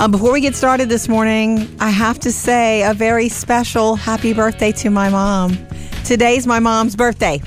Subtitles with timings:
[0.00, 4.32] Um, before we get started this morning, I have to say a very special happy
[4.32, 5.58] birthday to my mom.
[6.04, 7.40] Today's my mom's birthday.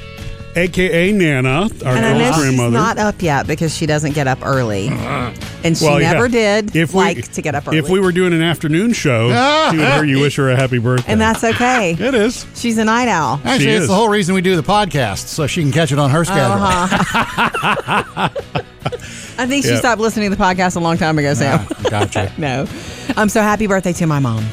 [0.58, 2.72] AKA Nana, our And I know old she's grandmother.
[2.74, 4.90] not up yet because she doesn't get up early.
[4.90, 6.12] And she Well, yeah.
[6.12, 7.78] never did If we- like to get up early.
[7.78, 9.29] If we were doing an afternoon show,
[9.72, 11.10] she would hear you wish her a happy birthday.
[11.10, 11.92] and that's okay.
[11.97, 12.46] it is.
[12.56, 13.40] She's a night owl.
[13.46, 13.88] Actually, She it's is.
[13.88, 16.52] the whole reason we do the podcast, so she can catch it on her schedule.
[16.62, 18.30] Uh-huh.
[19.38, 19.80] I think she Yeah.
[19.80, 21.66] stopped listening to the podcast a long time ago, Sam.
[21.70, 22.32] Ah, gotcha.
[22.38, 22.68] no.
[23.18, 24.46] I'm so happy birthday to my mom.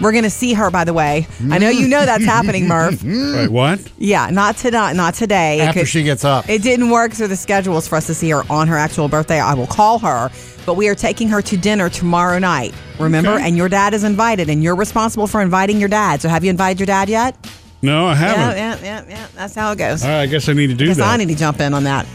[0.00, 1.26] We're going to see her, by the way.
[1.50, 3.02] I know you know that's happening, Murph.
[3.04, 3.80] Wait, what?
[3.98, 4.94] Yeah, not today.
[4.94, 5.60] Not today.
[5.60, 6.48] It After could- she gets up.
[6.48, 9.38] It didn't work through the schedules for us to see her on her actual birthday.
[9.40, 10.30] I will call her,
[10.64, 12.72] but we are taking her to dinner tomorrow night.
[12.98, 13.32] Remember?
[13.32, 13.46] Okay.
[13.46, 16.22] And your dad is invited, and you're responsible for inviting your dad.
[16.22, 17.36] So have you invited your dad yet?
[17.82, 18.56] No, I haven't.
[18.56, 19.26] yeah, yeah, yeah.
[19.34, 20.02] That's how it goes.
[20.02, 21.08] All right, I guess I need to do Guess that.
[21.12, 22.06] I need to jump in on that.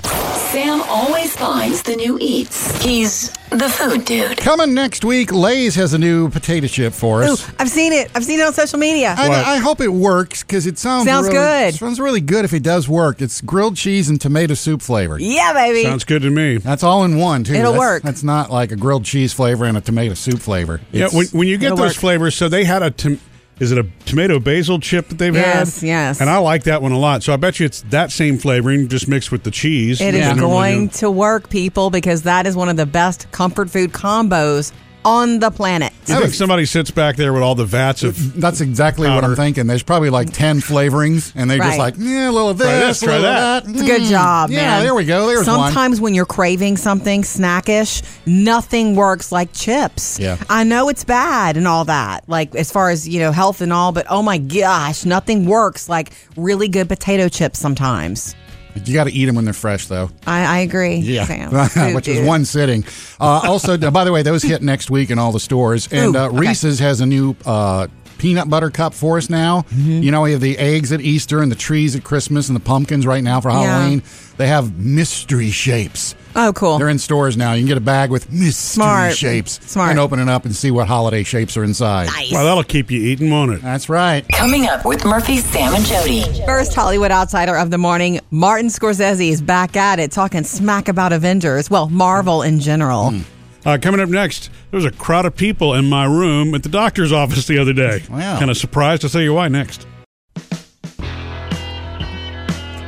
[0.56, 2.82] Sam always finds the new eats.
[2.82, 4.38] He's the food dude.
[4.38, 7.52] Coming next week, Lay's has a new potato chip for Ooh, us.
[7.60, 8.10] I've seen it.
[8.16, 9.16] I've seen it on social media.
[9.18, 11.74] I, I hope it works because it sounds Sounds really, good.
[11.76, 13.22] Sounds really good if it does work.
[13.22, 15.20] It's grilled cheese and tomato soup flavored.
[15.20, 15.84] yeah, baby.
[15.84, 16.56] Sounds good to me.
[16.58, 17.54] That's all in one too.
[17.54, 18.04] It'll That's- work.
[18.04, 20.80] That's not like a grilled cheese flavor and a tomato soup flavor.
[20.94, 22.00] Yeah, It's- when, when you get it'll those work.
[22.00, 22.92] flavors, so they had a.
[22.92, 23.20] Tom-
[23.60, 25.88] is it a tomato basil chip that they've Yes, had?
[25.88, 25.96] yes.
[25.96, 26.22] Yes.
[26.22, 27.24] And I like that one a lot.
[27.24, 30.02] So I bet you it's that same flavoring, just mixed with the cheese.
[30.02, 30.94] It is going do.
[31.00, 34.72] to work, people, because that is one of the best comfort food combos
[35.06, 35.94] on the planet.
[36.08, 39.36] You think somebody sits back there with all the vats of That's exactly what I'm
[39.36, 39.68] thinking.
[39.68, 41.68] There's probably like 10 flavorings, and they're Right.
[41.68, 43.58] just like, yeah, a little of this, Try this, a try little that.
[43.64, 43.72] of that.
[43.74, 44.84] It's a good Mm, job, yeah, man.
[44.84, 45.28] there we go.
[45.28, 45.72] There's one.
[45.72, 50.20] Sometimes when you're craving something snackish, nothing works like chips.
[50.20, 50.38] Yeah.
[50.50, 53.72] I know it's bad and all that, like as far as, you know, health and
[53.72, 58.36] all, but oh my gosh, nothing works like really good potato chips sometimes.
[58.84, 60.10] You got to eat them when they're fresh, though.
[60.28, 60.96] I, I agree.
[60.98, 61.94] Yeah, Sam.
[61.96, 62.84] Which is one sitting.
[63.20, 65.88] Uh, also, by the way, those hit next week in all the stores.
[65.92, 66.38] And Ooh, uh, okay.
[66.38, 67.88] Reese's has a new uh,
[68.18, 69.62] peanut butter cup for us now.
[69.62, 70.04] Mm-hmm.
[70.04, 72.60] You know, we have the eggs at Easter and the trees at Christmas and the
[72.64, 73.62] pumpkins right now for Yeah.
[73.62, 74.04] Halloween.
[74.38, 76.16] They have mystery shapes.
[76.38, 76.78] Oh, cool.
[76.78, 77.54] They're in stores now.
[77.54, 79.16] You can get a bag with mystery Smart.
[79.16, 79.92] shapes Smart.
[79.92, 82.08] and open it up and see what holiday shapes are inside.
[82.08, 82.32] Nice.
[82.32, 83.62] Well, that'll keep you eating, won't it?
[83.62, 84.26] That's right.
[84.34, 86.24] Coming up with Murphy, Sam, and Jody.
[86.46, 91.14] First Hollywood outsider of the morning, Martin Scorsese is back at it, talking smack about
[91.14, 91.70] Avengers.
[91.70, 93.12] Well, Marvel in general.
[93.12, 93.22] Hmm.
[93.66, 96.70] Uh, coming up next, there was a crowd of people in my room at the
[96.70, 98.04] doctor's office the other day.
[98.12, 98.38] Wow.
[98.38, 99.04] Kind of surprised.
[99.04, 99.88] I'll tell you why next.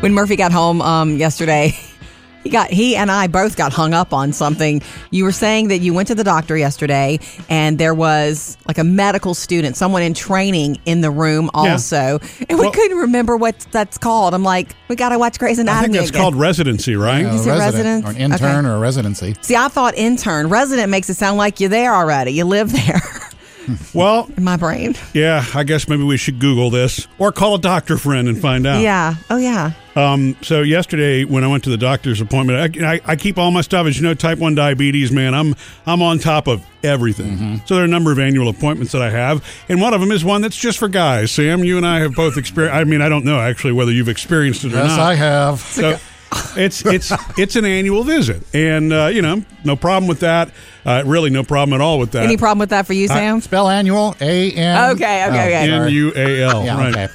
[0.02, 1.76] When Murphy got home um, yesterday,
[2.48, 4.82] he got he and I both got hung up on something.
[5.12, 7.20] You were saying that you went to the doctor yesterday,
[7.50, 12.58] and there was like a medical student, someone in training in the room also, and
[12.58, 14.34] we Well- couldn't remember what that's called.
[14.34, 15.80] I'm like, we got to watch Grey's Anatomy.
[15.80, 16.22] I think that's again.
[16.22, 17.26] called residency, right?
[17.26, 18.06] A Is it oh, resident?
[18.06, 18.68] or an intern Okay.
[18.70, 19.36] or a residency.
[19.42, 20.48] See, I thought intern.
[20.48, 22.32] Resident makes it sound like you're there already.
[22.32, 23.02] You live there.
[23.94, 24.96] Well, in my brain.
[25.14, 28.66] yeah, I guess maybe we should Google this or call a doctor friend and find
[28.66, 28.82] out.
[28.82, 29.16] Yeah.
[29.30, 29.72] Oh yeah.
[29.96, 33.50] Um, so yesterday when I went to the doctor's appointment, I, I, I keep all
[33.52, 33.88] my stuff.
[33.88, 35.34] As you know, type one diabetes, man.
[35.34, 35.56] I'm
[35.86, 37.62] I'm on top of everything.
[37.66, 40.12] So there are a number of annual appointments that I have, and one of them
[40.12, 41.32] is one that's just for guys.
[41.32, 42.76] Sam, you and I have both experienced.
[42.76, 44.98] I mean, I don't know actually whether you've experienced it or Yes, not.
[44.98, 45.60] Yes, I have.
[45.62, 45.98] So
[46.56, 50.52] it's it's it's an annual visit, and uh, you know, no problem with that.
[50.86, 52.24] Uh, really, no problem at all with that.
[52.24, 53.42] Any problem with that for you, Sam?
[53.42, 54.92] Spell annual A N.
[54.92, 55.70] Okay, okay, okay.
[55.70, 55.92] N sorry.
[55.92, 56.66] U A L.
[56.66, 56.96] Yeah, right.
[56.96, 57.14] okay.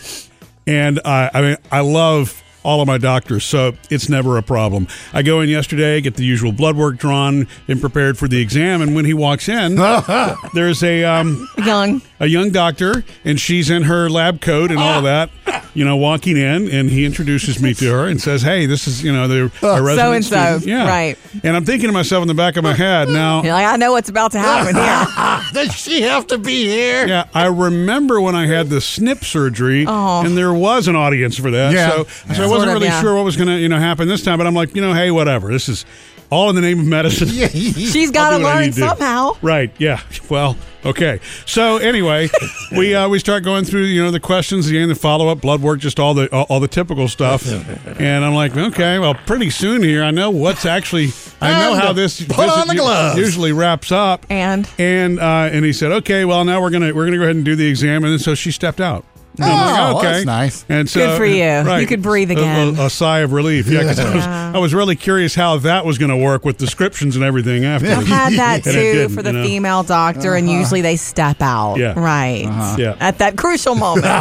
[0.67, 4.87] And I, I mean, I love all of my doctors, so it's never a problem.
[5.13, 8.83] I go in yesterday, get the usual blood work drawn, and prepared for the exam.
[8.83, 9.75] And when he walks in,
[10.55, 12.03] there's a um, Young.
[12.23, 15.31] A young doctor, and she's in her lab coat and all of that.
[15.75, 19.03] You know, walking in, and he introduces me to her and says, "Hey, this is
[19.03, 20.69] you know the oh, a resident So-and-so.
[20.69, 21.17] Yeah, right.
[21.43, 23.43] And I'm thinking to myself in the back of my head now.
[23.43, 25.41] You're like, I know what's about to happen here.
[25.65, 27.07] Does she have to be here?
[27.09, 30.23] Yeah, I remember when I had the snip surgery, Oh.
[30.23, 31.73] and there was an audience for that.
[31.73, 31.89] Yeah.
[31.91, 31.97] So,
[32.27, 32.33] Yeah.
[32.35, 33.01] so I wasn't of, really yeah.
[33.01, 34.37] sure what was going to you know happen this time.
[34.37, 35.51] But I'm like, you know, hey, whatever.
[35.51, 35.87] This is
[36.33, 37.29] all in the name of medicine.
[37.53, 38.87] She's got to I'll do what I learn need to do.
[38.89, 39.33] somehow.
[39.43, 39.71] Right.
[39.79, 40.01] Yeah.
[40.29, 40.57] Well.
[40.85, 41.21] Okay.
[41.47, 42.29] So anyway,
[42.77, 45.41] we uh, we start going through you know the questions, the end, the follow up,
[45.41, 47.47] blood work, just all the all, all the typical stuff.
[48.01, 51.89] and I'm like, okay, well, pretty soon here, I know what's actually, I know how
[51.89, 53.17] to this put visit on the gloves.
[53.17, 54.27] usually wraps up.
[54.29, 57.37] And And uh, and he said, okay, well now we're gonna we're gonna go ahead
[57.37, 59.05] and do the exam, and then so she stepped out.
[59.39, 60.65] And I'm like, Oh, oh that's nice.
[60.69, 61.81] And so, Good for you.
[61.81, 62.77] You could breathe again.
[62.77, 63.67] A, a sigh of relief.
[63.69, 66.59] Yeah, 'cause I, was, I was really curious how that was going to work with
[66.59, 67.91] descriptions and everything after.
[67.91, 69.45] I've had that too for the you know?
[69.45, 70.59] female doctor, and uh-huh.
[70.59, 71.77] usually they step out.
[71.77, 71.99] Yeah.
[71.99, 72.45] Right.
[72.47, 72.77] Uh-huh.
[72.79, 72.97] Yeah.
[73.01, 74.07] At that crucial moment.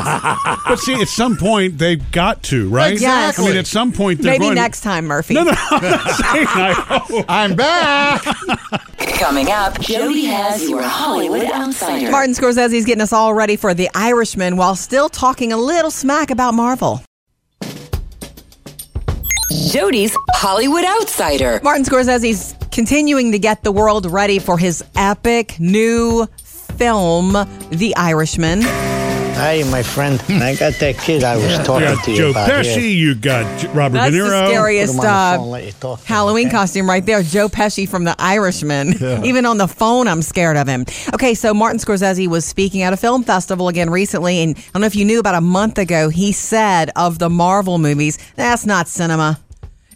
[0.72, 2.94] But see, at some point they've got to, right?
[2.94, 3.46] Exactly.
[3.46, 5.34] I mean, at some point they're Maybe going next time, Murphy.
[5.34, 6.74] No, no, I'm not saying I
[7.08, 7.26] hope.
[7.28, 8.24] I'm back.
[9.18, 12.12] Coming up, Jody has your Hollywood Outsider.
[12.12, 16.30] Martin Scorsese's getting us all ready for The Irishman while still talking a little smack
[16.32, 17.02] about Marvel.
[19.70, 21.60] Jody's Hollywood Outsider.
[21.64, 26.26] Martin Scorsese's continuing to get the world ready for his epic new
[26.78, 27.34] film,
[27.70, 28.62] The Irishman.
[29.34, 32.48] Hey, my friend, I got that kid I was talking got to you Joe about.
[32.48, 32.90] Pesci, here.
[32.90, 34.46] you got Robert That's De Niro.
[34.48, 36.56] scariest Put him on the uh, phone, let you talk to him, Halloween okay?
[36.58, 37.24] costume right there.
[37.24, 38.94] Joe Pesci from The Irishman.
[39.26, 40.86] Even on the phone, I'm scared of him.
[41.16, 44.82] Okay, so Martin Scorsese was speaking at a film festival again recently, and I don't
[44.82, 48.66] know if you knew about a month ago, he said of the Marvel movies, that's
[48.68, 49.40] not cinema.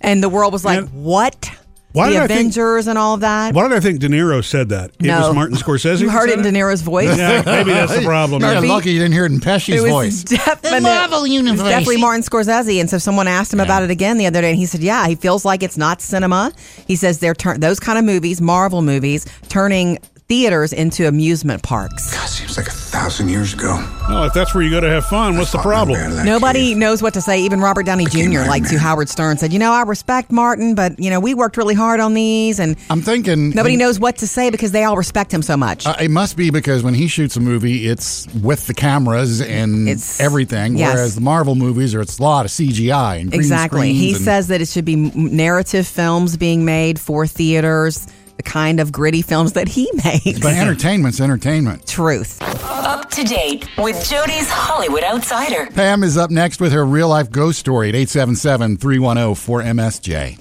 [0.01, 1.51] And the world was like, And- what?
[1.95, 3.53] Why the did I think- Avengers and all of that?
[3.53, 4.91] Why did I think De Niro said that?
[4.99, 5.19] It No.
[5.27, 5.99] was Martin Scorsese.
[6.01, 7.17] You heard it in De Niro's voice?
[7.17, 8.41] Yeah, maybe that's the problem.
[8.41, 8.67] Yeah, Murphy?
[8.67, 10.23] lucky you didn't hear it in Pesci's It was voice.
[10.23, 11.67] definitely, The Marvel it was universe.
[11.69, 12.79] definitely Martin Scorsese.
[12.79, 15.07] And so someone asked him about it again the other day, and he said, "Yeah,
[15.07, 16.51] he feels like it's not cinema.
[16.87, 22.13] He says they're turn those kind of movies, Marvel movies, turning theaters into amusement parks.
[22.13, 23.75] God, seems like a thousand years ago.
[24.07, 26.03] Oh, if that's where you go to have fun, what's the Fought my way out
[26.05, 26.25] problem?
[26.25, 26.77] Nobody cave.
[26.77, 27.41] knows what to say.
[27.41, 28.39] Even Robert Downey Became Jr.
[28.39, 31.33] Iron like to Howard Stern said, "You know, I respect Martin, but you know, we
[31.33, 34.83] worked really hard on these, and I'm thinking nobody knows what to say because they
[34.85, 37.87] all respect him so much." Uh, it must be because when he shoots a movie,
[37.87, 40.77] it's with the cameras and It's- everything.
[40.77, 40.93] yes.
[40.95, 43.93] Whereas the Marvel movies are it's a lot of CGI and green Exactly.
[43.93, 48.79] He and- says that it should be narrative films being made for theaters, the kind
[48.79, 50.39] of gritty films that he makes.
[50.39, 51.87] But entertainment's entertainment.
[51.87, 52.41] Truth.
[52.41, 55.67] Up to date with Jody's Hollywood Outsider.
[55.71, 60.39] Pam is up next with her real life ghost story at 877 310 4MSJ.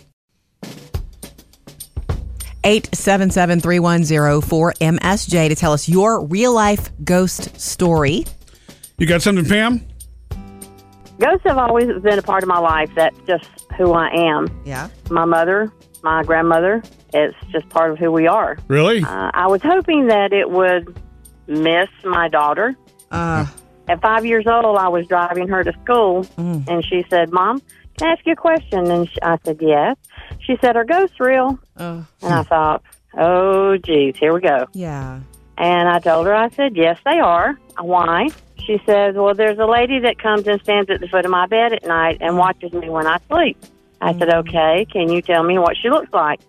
[2.65, 8.25] 877-310-4MSJ to tell us your real life ghost story.
[8.99, 9.87] You got something, Pam?
[11.19, 12.91] Ghosts have always been a part of my life.
[12.95, 14.49] That's just who I am.
[14.65, 14.89] Yeah.
[15.11, 15.71] My mother,
[16.03, 16.83] my grandmother,
[17.15, 18.59] it's just part of who we are.
[18.69, 19.03] Really?
[19.03, 20.99] Uh, I was hoping that it would
[21.47, 22.75] miss my daughter.
[23.11, 23.47] Uh,
[23.89, 27.61] At five years old, I was driving her to school, and she said, Mom,
[27.99, 28.91] can I ask you a question?
[28.91, 29.97] And sh I said, Yes.
[30.41, 31.59] She said, Are ghosts real?
[31.77, 32.83] uh, And I thought,
[33.17, 34.67] Oh, geez, here we go.
[34.73, 35.21] yeah.
[35.57, 37.57] And I told her, I said, yes, they are.
[37.81, 38.27] Why?
[38.67, 41.47] She says, well, there's a lady that comes and stands at the foot of my
[41.47, 43.57] bed at night and watches me when I sleep.
[44.01, 46.41] I said, okay, can you tell me what she looks like?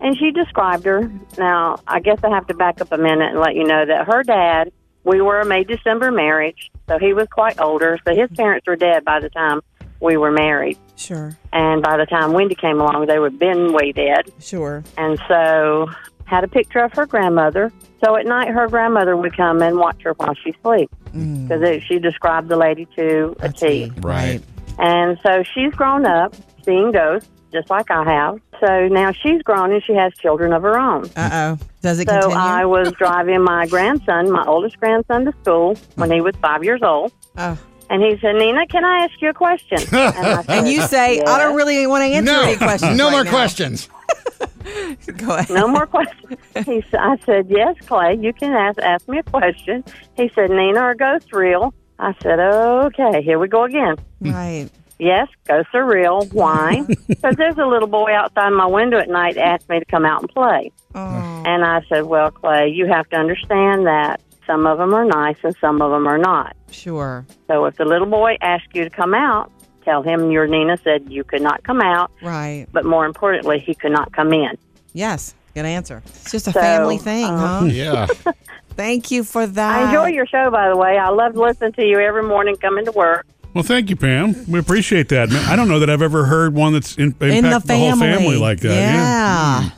[0.00, 1.10] And she described her.
[1.38, 4.06] Now, I guess I have to back up a minute and let you know that
[4.06, 4.72] her dad,
[5.04, 7.98] we were a May December marriage, so he was quite older.
[8.04, 9.60] So his parents were dead by the time
[10.00, 10.78] we were married.
[10.96, 11.36] Sure.
[11.52, 14.30] And by the time Wendy came along, they were been way dead.
[14.38, 14.84] Sure.
[14.96, 15.88] And so
[16.24, 17.72] had a picture of her grandmother.
[18.04, 21.82] So at night, her grandmother would come and watch her while she slept because mm.
[21.82, 23.90] she described the lady to a T.
[23.98, 24.42] Right.
[24.78, 28.38] And so she's grown up seeing ghosts, just like I have.
[28.60, 31.04] So now she's grown and she has children of her own.
[31.16, 31.66] Uh oh.
[31.82, 32.36] Does it So continue?
[32.38, 36.82] I was driving my grandson, my oldest grandson, to school when he was five years
[36.82, 37.12] old.
[37.38, 37.58] Oh.
[37.88, 39.78] And he said, Nina, can I ask you a question?
[39.92, 42.96] And, I said, And you say, I don't really want to answer No, any questions.
[42.98, 43.88] no right more now." questions.
[45.16, 45.50] Go ahead.
[45.54, 46.36] No more questions.
[46.64, 49.84] He, s- I said, yes, Clay, you can ask, ask me a question.
[50.16, 51.72] He said, Nina, are ghosts real?
[51.98, 53.96] I said, okay, here we go again.
[54.20, 54.68] Right.
[54.98, 56.24] Yes, ghosts are real.
[56.32, 56.82] Why?
[57.06, 60.22] Because there's a little boy outside my window at night asked me to come out
[60.22, 60.72] and play.
[60.94, 61.42] Oh.
[61.46, 65.36] And I said, well, Clay, you have to understand that some of them are nice
[65.42, 66.56] and some of them are not.
[66.70, 67.26] Sure.
[67.46, 69.50] So if the little boy asks you to come out,
[69.84, 72.66] tell him your Nina said you could not come out, Right.
[72.72, 74.56] but more importantly, he could not come in.
[74.94, 75.34] Yes.
[75.54, 76.02] Good answer.
[76.06, 77.58] It's just a So, family thing, huh?
[77.62, 78.06] um, Yeah.
[78.70, 79.78] Thank you for that.
[79.78, 80.98] I enjoy your show, by the way.
[80.98, 83.26] I love listening to you every morning coming to work.
[83.56, 84.34] Well, thank you, Pam.
[84.52, 85.30] We appreciate that.
[85.30, 87.88] Man, I don't know that I've ever heard one that's in, in impact the family.
[87.88, 88.74] whole family like that.
[88.74, 89.62] Yeah.
[89.62, 89.68] Hmm.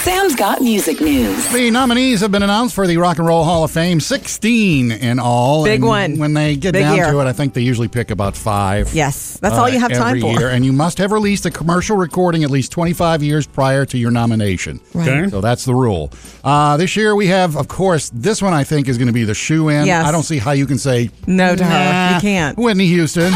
[0.09, 1.53] Sam's got music news.
[1.53, 5.19] The nominees have been announced for the Rock and Roll Hall of Fame, 16 in
[5.19, 5.63] all.
[5.63, 6.17] Big and one.
[6.17, 7.11] When they get Big down year.
[7.11, 8.91] to it, I think they usually pick about five.
[8.91, 10.31] Yes, that's all uh, you have time every for.
[10.31, 10.49] Year.
[10.49, 14.09] And you must have released a commercial recording at least 25 years prior to your
[14.09, 14.79] nomination.
[14.95, 15.29] Okay.
[15.29, 16.11] So that's the rule.
[16.43, 19.25] Uh, this year we have, of course, this one I think is going to be
[19.25, 19.85] the shoe in.
[19.85, 20.07] Yes.
[20.07, 22.15] I don't see how you can say No to her.
[22.15, 22.57] You can't.
[22.57, 23.31] Whitney Houston,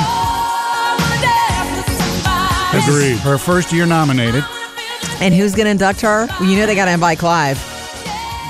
[2.73, 3.17] Agreed.
[3.19, 4.43] her first year nominated.
[5.21, 6.27] And who's going to induct her?
[6.39, 7.57] Well, you know they got to invite Clive.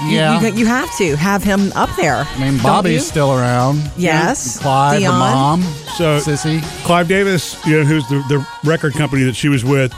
[0.05, 0.41] You- Yeah.
[0.41, 2.25] You, you have to have him up there.
[2.27, 3.79] I mean, Bobby's still around.
[3.95, 4.59] Yes.
[4.59, 5.13] Clive, Dion.
[5.13, 5.61] her mom,
[5.97, 6.59] So- Cissy.
[6.83, 9.93] Clive Davis, you know, who's the, the record company that she was with,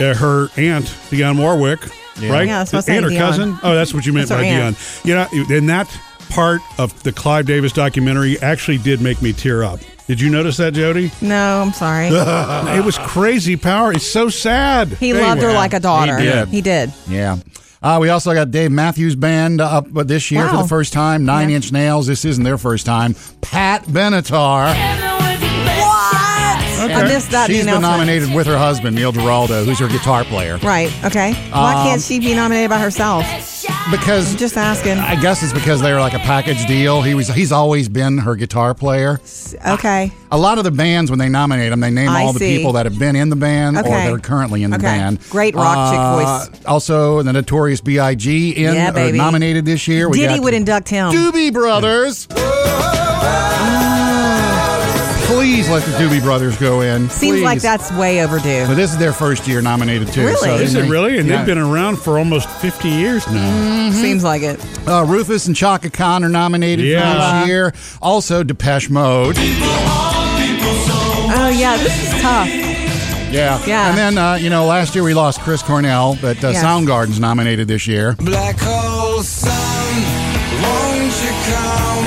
[0.00, 1.80] uh, her aunt, Dionne Warwick,
[2.20, 2.30] Yeah.
[2.32, 2.46] right?
[2.46, 3.58] Yeah, that's what I was aunt or cousin?
[3.62, 4.66] Oh, that's what you meant That's by her Dionne.
[4.66, 4.78] aunt.
[5.04, 5.14] You
[5.48, 5.88] know, and that
[6.28, 9.80] part of the Clive Davis documentary actually did make me tear up.
[10.10, 11.12] Did you notice that, Jody?
[11.22, 12.06] No, I'm sorry.
[12.76, 13.92] it was crazy power.
[13.92, 14.88] It's so sad.
[14.88, 16.18] He loved her like a daughter.
[16.18, 16.48] he did.
[16.48, 16.92] He did.
[17.08, 17.36] Yeah.
[17.80, 21.24] Uh, we also got Dave Matthews Band up this year for the first time.
[21.24, 21.54] Nine Yeah.
[21.56, 22.08] Inch Nails.
[22.08, 23.14] This isn't their first time.
[23.40, 24.74] Pat Benatar.
[26.82, 27.46] I missed that.
[27.48, 30.56] She's the been nominated with her husband, Neil Giraldo, who's her guitar player.
[30.56, 30.90] Right.
[31.04, 31.34] Okay.
[31.52, 33.24] Why Um, can't she be nominated by herself?
[33.90, 34.98] Because I'm just asking.
[34.98, 37.02] I guess it's because they were like a package deal.
[37.02, 39.20] He was he's always been her guitar player.
[39.66, 40.12] Okay.
[40.30, 42.72] A lot of the bands when they nominate them, they name I all the people
[42.74, 43.90] that have been in the band or Okay.
[43.90, 44.84] that are currently in the Okay.
[44.86, 45.18] band.
[45.30, 46.60] Great rock chick Uh, voice.
[46.66, 48.50] Also, the Notorious B.I.G.
[48.50, 50.08] in Yeah, uh, nominated this year.
[50.08, 51.10] We Diddy would the induct him.
[51.12, 52.28] Doobie Brothers.
[55.50, 57.10] Please let the Doobie Brothers go in.
[57.10, 58.66] Seems like that's way overdue.
[58.68, 60.24] But this is their first year nominated too.
[60.26, 60.36] Really?
[60.38, 61.18] So Is they- it really?
[61.18, 61.38] And yeah.
[61.38, 63.90] they've been around for almost 50 years now.
[63.90, 64.64] Seems like it.
[64.86, 67.00] Uh, Rufus and Chaka Khan are nominated Yeah.
[67.02, 67.74] for this year.
[68.00, 69.34] Also, Depeche Mode.
[71.32, 72.46] Oh yeah, this is tough.
[73.32, 73.60] Yeah.
[73.66, 73.88] Yeah.
[73.88, 76.62] And then, uh, you know, last year we lost Chris Cornell, but uh, Yes.
[76.64, 78.14] Soundgarden's nominated this year.
[78.20, 79.69] Black hole sun, won't you come?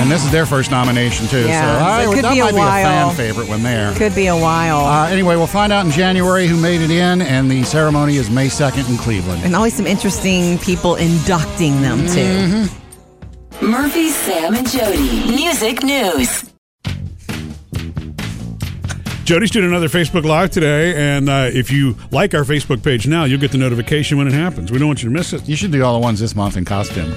[0.00, 1.46] And this is their first nomination, too.
[1.46, 3.62] Yeah, So, so I- it could that be a might be a fan favorite one
[3.62, 3.92] there.
[3.94, 4.84] Could be a while.
[4.86, 8.28] Uh, anyway, we'll find out in January who made it in, and the ceremony is
[8.30, 9.42] May 2nd in Cleveland.
[9.44, 12.66] and always some interesting people inducting them too.
[13.64, 15.24] Murphy, Sam, and Jody.
[15.34, 16.44] Music news.
[19.24, 23.24] Jody's doing another Facebook Live today, and uh, if you like our Facebook page now,
[23.24, 24.70] you'll get the notification when it happens.
[24.70, 25.48] We don't want you to miss it.
[25.48, 27.14] You should do all the ones this month in costume.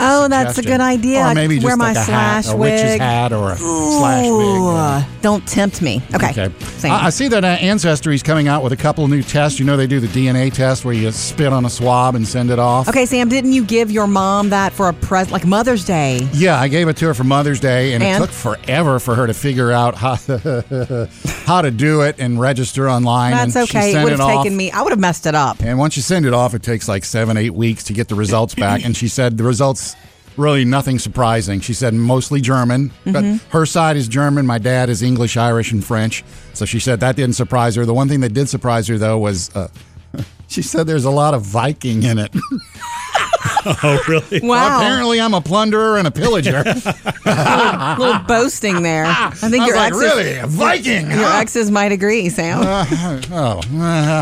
[0.00, 1.20] Oh, that's a good idea.
[1.26, 3.00] Or maybe just wear my like a slash hat, a witch's wig.
[3.00, 4.30] hat, or a slash wig.
[4.32, 6.02] Ooh, don't tempt me.
[6.14, 6.30] Okay.
[6.30, 6.50] Okay.
[6.78, 6.92] Same.
[6.92, 9.58] I, I see that uh, Ancestry is coming out with a couple of new tests.
[9.58, 12.50] You know, they do the DNA test where you spit on a swab and send
[12.50, 12.88] it off.
[12.88, 16.26] okay, Sam, didn't you give your mom that for a present, like Mother's Day?
[16.32, 18.22] Yeah, I gave it to her for Mother's Day, and, And?
[18.22, 20.16] it took forever for her to figure out how
[21.50, 23.32] how to do it and register online.
[23.32, 24.00] That's and she okay.
[24.00, 24.44] It would have off.
[24.44, 24.70] taken me.
[24.70, 25.60] I would have messed it up.
[25.62, 28.14] And once you send it off, it takes like seven, eight weeks to get the
[28.14, 28.84] results back.
[28.84, 29.96] and she said the results
[30.36, 31.60] really nothing surprising.
[31.60, 33.50] She said mostly German, but Mm-hmm.
[33.50, 34.46] her side is German.
[34.46, 36.22] My dad is English, Irish, and French.
[36.54, 37.84] So she said that didn't surprise her.
[37.84, 39.50] The one thing that did surprise her though was.
[39.54, 39.68] Uh,
[40.48, 42.32] She said there's a lot of Viking in it.
[43.82, 44.40] Oh, really?
[44.40, 44.78] Wow.
[44.78, 46.62] Apparently, I'm a plunderer and a pillager.
[47.24, 49.04] a little boasting there.
[49.06, 50.36] Ah, I think I was your like, exes, really?
[50.38, 51.10] A Viking?
[51.10, 51.38] your huh?
[51.38, 52.60] exes might agree, Sam.
[52.62, 53.60] Uh, oh.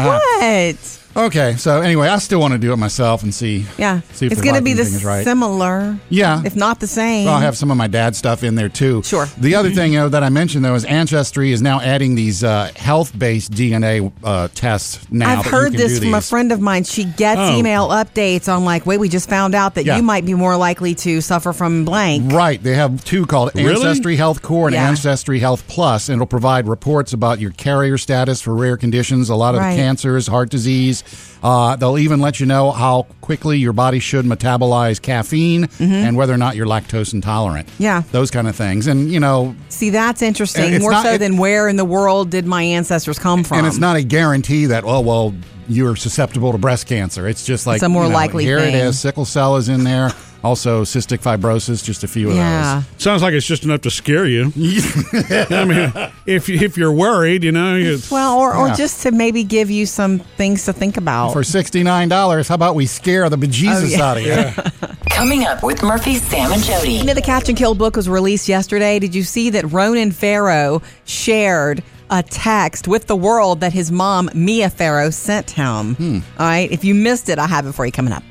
[0.06, 0.99] what?
[1.18, 3.66] Okay, so anyway, I still want to do it myself and see.
[3.76, 4.02] Yeah.
[4.12, 5.25] See if it's going to be Viking the thing is right.
[5.25, 5.98] similar.
[6.10, 6.42] Yeah.
[6.44, 7.26] If not the same.
[7.26, 9.02] I'll have some of my dad's stuff in there too.
[9.02, 9.26] Sure.
[9.37, 12.44] The other thing you know, that I mentioned though is Ancestry is now adding these
[12.44, 15.40] uh, health-based DNA uh, tests now.
[15.40, 16.84] I've heard this do from a friend of mine.
[16.84, 17.56] She gets Oh.
[17.58, 19.96] email updates on like, wait, we just found out that Yeah.
[19.96, 22.32] you might be more likely to suffer from blank.
[22.32, 22.62] Right.
[22.62, 23.70] They have two called Really?
[23.75, 24.88] Ancestry Health Core and Yeah.
[24.88, 29.34] Ancestry Health Plus, and it'll provide reports about your carrier status for rare conditions, a
[29.34, 29.76] lot of Right.
[29.76, 31.02] cancers, heart disease.
[31.42, 36.32] Uh, they'll even let you know how quickly your body should metabolize caffeine and whether
[36.32, 37.68] or not you're lactose intolerant.
[37.68, 37.82] Mm-hmm.
[37.84, 38.02] Yeah.
[38.10, 38.88] Those kind of things.
[38.88, 40.80] And, you know, See, that's interesting.
[40.80, 43.58] More not- so it- than where in the world did my ancestors come from?
[43.58, 45.32] and it's not a guarantee that, oh, well,
[45.68, 47.28] you're susceptible to breast cancer.
[47.28, 48.74] It's just like It's a more you know, likely Here thing.
[48.74, 48.98] it is.
[48.98, 50.10] Sickle cell is in there.
[50.45, 51.83] Also, cystic fibrosis.
[51.85, 52.83] Just a few of Yeah.
[52.99, 54.52] Sounds like it's just enough to scare you.
[54.57, 55.92] I mean,
[56.26, 58.75] if you- if you're worried, you know, it's, Well, or, or Yeah.
[58.75, 61.33] just to maybe give you some things to think about.
[61.33, 64.02] For sixty nine dollars, how about we scare the bejesus Oh, yeah.
[64.02, 64.88] out of you?
[65.11, 66.92] Coming up with Murphy, Sam, and Jody.
[66.92, 68.99] You know, the Catch and Kill book was released yesterday.
[69.00, 74.30] Did you see that Ronan Farrow shared a text with the world that his mom,
[74.35, 75.95] Mia Farrow, sent him?
[75.97, 76.18] Hmm.
[76.38, 76.71] All right.
[76.71, 78.23] If you missed it, I have it for you coming up.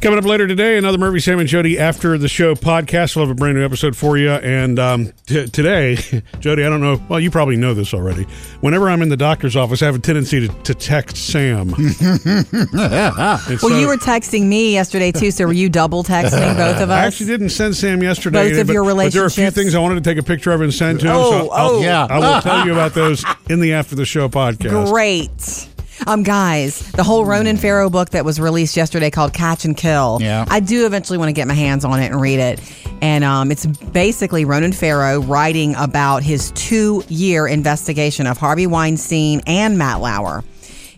[0.00, 3.16] Coming up later today, another Murphy, Sam, and Jody after the show podcast.
[3.16, 4.30] We'll have a brand new episode for you.
[4.30, 5.96] And um, t- today,
[6.38, 7.02] Jody, I don't know.
[7.08, 8.22] Well, you probably know this already.
[8.60, 11.74] Whenever I'm in the doctor's office, I have a tendency to, to text Sam.
[11.78, 16.80] And Well, so- you were texting me yesterday too, so were you double texting both
[16.80, 16.96] of us?
[16.96, 18.50] I actually didn't send Sam yesterday.
[18.50, 20.22] Both of but, your but there are a few things I wanted to take a
[20.22, 21.12] picture of and send to him.
[21.12, 21.82] Oh, so I'll, oh.
[21.82, 22.06] Yeah.
[22.08, 24.90] I will tell you about those in the after the show podcast.
[24.92, 25.68] Great.
[26.06, 30.18] Um, guys, the whole Ronan Farrow book that was released yesterday called Catch and Kill.
[30.20, 30.44] Yeah.
[30.48, 32.60] I do eventually want to get my hands on it and read it.
[33.00, 39.40] And um, it's basically Ronan Farrow writing about his two year investigation of Harvey Weinstein
[39.46, 40.44] and Matt Lauer.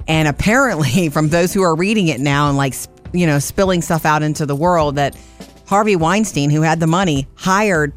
[0.07, 2.75] And apparently, from those who are reading it now and like,
[3.13, 5.17] you know, spilling stuff out into the world, that
[5.67, 7.93] Harvey Weinstein, who had the money, hired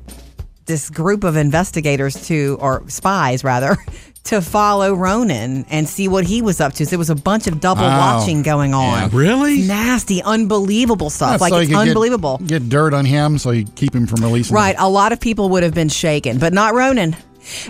[0.66, 3.78] this group of investigators to, or spies rather,
[4.26, 6.86] to follow Ronan and see what he was up to.
[6.86, 8.20] So there was a bunch of double Wow.
[8.20, 9.10] watching going on.
[9.10, 9.62] Really?
[9.64, 11.32] Nasty, unbelievable stuff.
[11.32, 12.40] That's like so it's could get- unbelievable.
[12.46, 14.56] Get, dirt on him so you keep him from releasing.
[14.56, 14.76] Right.
[14.80, 17.16] A lot of people would have been shaken, but not Ronan.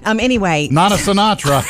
[0.05, 0.19] Um.
[0.19, 1.65] Anyway, Not a Sinatra.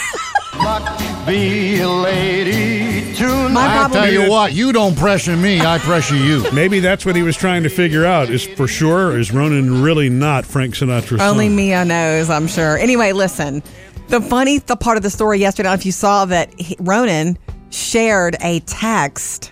[1.26, 3.48] Be a lady tonight.
[3.54, 3.92] my I problem.
[4.04, 6.46] tell you what, you don't pressure me, I pressure you.
[6.54, 8.30] Maybe that's what he was trying to figure out.
[8.30, 11.56] Is for sure is Ronan really not Frank Sinatra's Only son?
[11.56, 12.78] Mia knows, I'm sure.
[12.78, 13.64] Anyway, listen.
[14.08, 16.60] The funny the part of the story yesterday, I don't know if you saw that
[16.60, 17.38] he, Ronan
[17.70, 19.52] shared a text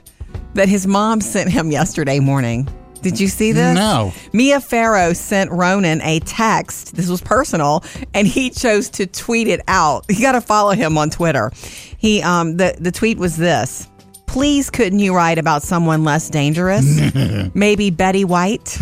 [0.54, 2.68] that his mom sent him yesterday morning.
[3.02, 3.76] Did you see this?
[3.76, 4.14] No.
[4.32, 6.96] Mia Farrow sent Ronan a text.
[6.96, 10.06] This was personal, and he chose to tweet it out.
[10.10, 11.52] You got to follow him on Twitter.
[11.98, 13.88] He um the the tweet was this.
[14.32, 16.86] Please, couldn't you write about someone less dangerous?
[17.54, 18.80] Maybe Betty White.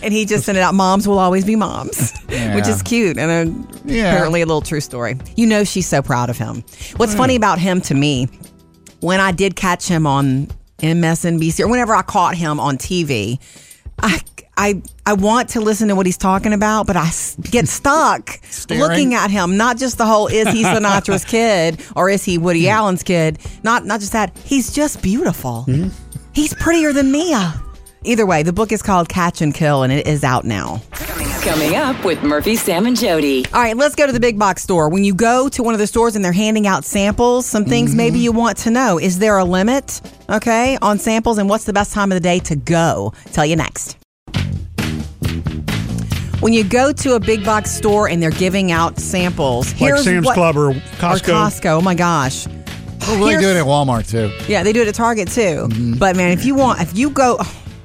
[0.00, 0.72] and he just sent it out.
[0.74, 4.12] Moms will always be moms, which is cute and a, Yeah.
[4.12, 5.18] apparently a little true story.
[5.34, 6.62] You know, she's so proud of him.
[6.96, 7.42] What's funny hmm.
[7.42, 8.28] about him to me,
[9.00, 10.46] when I did catch him on
[10.78, 13.40] MSNBC or whenever I caught him on TV,
[13.98, 14.20] I.
[14.56, 17.10] I, I want to listen to what he's talking about, but I
[17.50, 19.56] get stuck looking at him.
[19.56, 22.76] Not just the whole is he Sinatra's kid or is he Woody mm-hmm.
[22.76, 23.38] Allen's kid?
[23.62, 24.36] Not not just that.
[24.44, 25.64] He's just beautiful.
[25.66, 25.88] Mm-hmm.
[26.32, 27.60] He's prettier than Mia.
[28.02, 30.80] Either way, the book is called Catch and Kill, and it is out now.
[31.42, 33.44] Coming up with Murphy, Sam, and Jody.
[33.52, 34.88] All right, let's go to the big box store.
[34.88, 37.94] When you go to one of the stores and they're handing out samples, some things
[37.94, 38.24] maybe mm-hmm.
[38.24, 38.98] you want to know.
[38.98, 41.36] Is there a limit, okay, on samples?
[41.36, 43.12] And what's the best time of the day to go?
[43.32, 43.99] Tell you next.
[46.40, 50.04] When you go to a big box store and they're giving out samples, Like here's
[50.04, 51.20] Sam's what- Club or Or Costco.
[51.34, 51.66] Costco.
[51.78, 52.44] Oh my gosh.
[52.46, 54.30] They Here's- do it at Walmart too.
[54.48, 55.68] Yeah, they do it at Target too.
[55.98, 57.38] But man, if you want, if you go,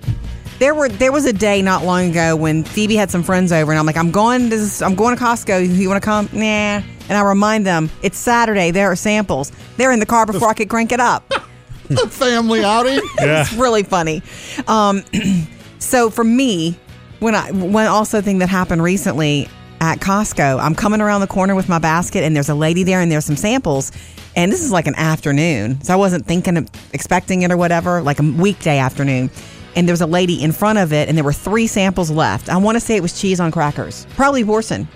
[0.59, 3.71] there were there was a day not long ago when Phoebe had some friends over,
[3.71, 5.75] and I'm like, I'm going to this, I'm going to Costco.
[5.77, 6.29] You want to come?
[6.31, 6.81] Nah.
[7.07, 8.71] And I remind them it's Saturday.
[8.71, 9.51] There are samples.
[9.77, 11.29] They're in the car before I could crank it up.
[11.87, 12.99] The family outing.
[13.19, 13.41] Yeah.
[13.41, 14.23] It's really funny.
[14.67, 15.03] Um,
[15.79, 16.79] so for me,
[17.25, 19.49] when I one also thing that happened recently
[19.81, 23.01] at Costco, I'm coming around the corner with my basket, and there's a lady there,
[23.01, 23.91] and there's some samples.
[24.35, 28.03] And this is like an afternoon, so I wasn't thinking of expecting it or whatever,
[28.03, 29.31] like a weekday afternoon.
[29.75, 32.47] And there was a lady in front of it, and there were three samples left.
[32.47, 34.87] I want to say it was cheese on crackers, probably Boursin.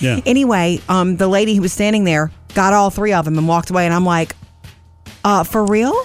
[0.00, 0.20] Yeah.
[0.26, 3.70] Anyway, um, the lady who was standing there got all three of them and walked
[3.70, 4.34] away, and I'm like,
[5.24, 5.94] uh, for real?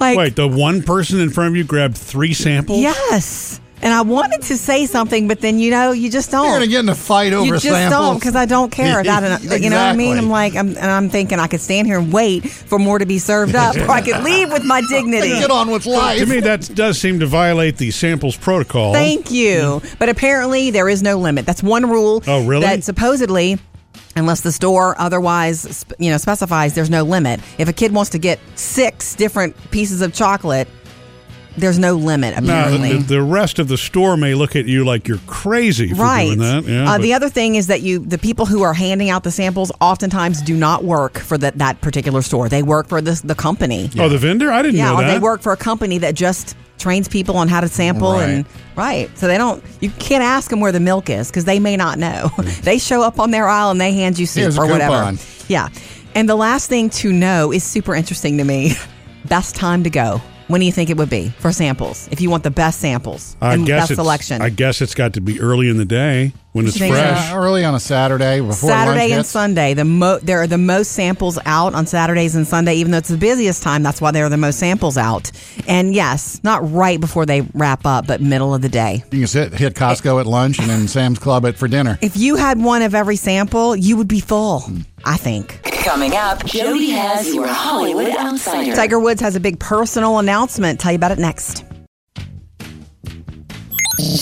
[0.00, 2.80] Like, Wait, the one person in front of you grabbed three samples?
[2.80, 3.60] Yes.
[3.82, 6.44] And I wanted to say something, but then you know you just don't.
[6.46, 8.00] You're gonna get in a fight over you just samples.
[8.00, 9.42] don't because I don't care about it.
[9.62, 10.18] You know what I mean?
[10.18, 13.06] I'm like, I'm, and I'm thinking I could stand here and wait for more to
[13.06, 15.28] be served up, or I could leave with my dignity.
[15.28, 16.18] Get on with life.
[16.20, 18.92] To me, that does seem to violate the samples protocol.
[18.92, 19.82] Thank you.
[19.98, 21.44] But apparently, there is no limit.
[21.44, 22.22] That's one rule.
[22.26, 22.62] Oh, really?
[22.62, 23.58] That supposedly,
[24.16, 27.40] unless the store otherwise, you know, specifies, there's no limit.
[27.58, 30.68] If a kid wants to get six different pieces of chocolate,
[31.56, 32.34] there's no limit.
[32.42, 32.98] Now, Apparently.
[32.98, 36.26] the, the rest of the store may look at you like you're crazy for right.
[36.26, 36.64] doing that.
[36.64, 39.30] Yeah, uh, the other thing is that you, the people who are handing out the
[39.30, 42.48] samples, oftentimes do not work for that that particular store.
[42.48, 43.90] They work for this the company.
[43.98, 44.50] oh, the vendor?
[44.50, 45.12] I didn't Yeah, know or that.
[45.12, 49.08] they work for a company that just trains people on how to sample and right.
[49.16, 49.62] So they don't.
[49.80, 52.30] You can't ask them where the milk is because they may not know.
[52.62, 55.16] they show up on their aisle and they hand you soup Here's or whatever.
[55.48, 55.68] Yeah.
[56.14, 58.72] And the last thing to know is super interesting to me.
[59.26, 60.20] Best time to go.
[60.52, 62.10] When do you think it would be for samples?
[62.12, 64.94] If you want the best samples I and guess best it's, selection, I guess it's
[64.94, 66.94] got to be early in the day when it's you uh, so?
[66.94, 67.30] fresh.
[67.30, 69.28] Yeah, early on a Saturday before lunch Saturday and hits.
[69.28, 69.74] Sunday.
[69.74, 73.08] The mo- there are the most samples out on Saturdays and Sunday, even though it's
[73.08, 73.82] the busiest time.
[73.82, 75.30] That's why there are the most samples out.
[75.66, 79.02] And yes, not right before they wrap up, but middle of the day.
[79.10, 81.98] You can sit, hit Costco at lunch and then Sam's Club at for dinner.
[82.02, 84.64] If you had one of every sample, you would be full.
[85.04, 85.62] I think.
[85.64, 88.74] Coming up, Jody has your Hollywood Outsider.
[88.76, 90.78] Tiger Woods has a big personal announcement.
[90.78, 91.64] Tell you about it next.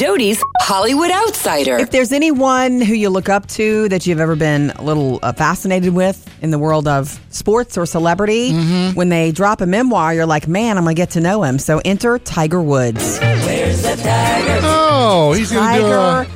[0.01, 1.77] Jody's Hollywood Outsider.
[1.77, 5.35] If there's anyone who you look up to that you've ever been a little uh,
[5.35, 8.95] fascinated with in the world of sports or celebrity, Mm-hmm.
[8.97, 11.59] when they drop a memoir, you're like, man, I'm going to get to know him.
[11.59, 13.19] So enter Tiger Woods.
[13.19, 14.61] Where's the tiger?
[14.63, 16.27] Oh, he's going to do a.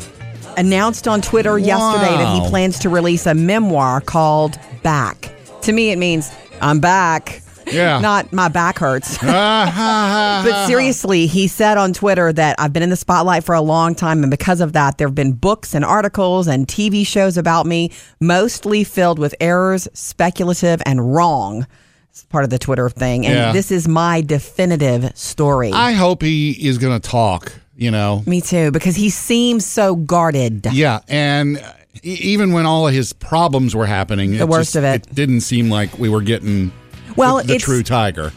[0.61, 5.35] Announced on Twitter yesterday that he plans to release a memoir called Back.
[5.63, 7.41] To me, it means I'm back.
[7.67, 7.99] Yeah.
[8.01, 9.19] Not my back hurts.
[9.19, 10.43] but uh-huh.
[10.45, 13.95] But seriously, he said on Twitter that I've been in the spotlight for a long
[13.95, 17.67] time, and because of that, there have been books and articles and TV shows about
[17.67, 21.67] me, mostly filled with errors, speculative, and wrong.
[22.11, 23.27] It's part of the Twitter thing.
[23.27, 23.53] And Yeah.
[23.53, 25.73] this is my definitive story.
[25.73, 28.23] I hope he is going to talk, you know.
[28.27, 30.67] me too, because he seems so guarded.
[30.73, 31.61] Yeah, and
[32.05, 35.07] even when all of his problems were happening, The worst of it.
[35.09, 36.71] it didn't seem like we were getting
[37.17, 38.33] Well, the, the true tiger.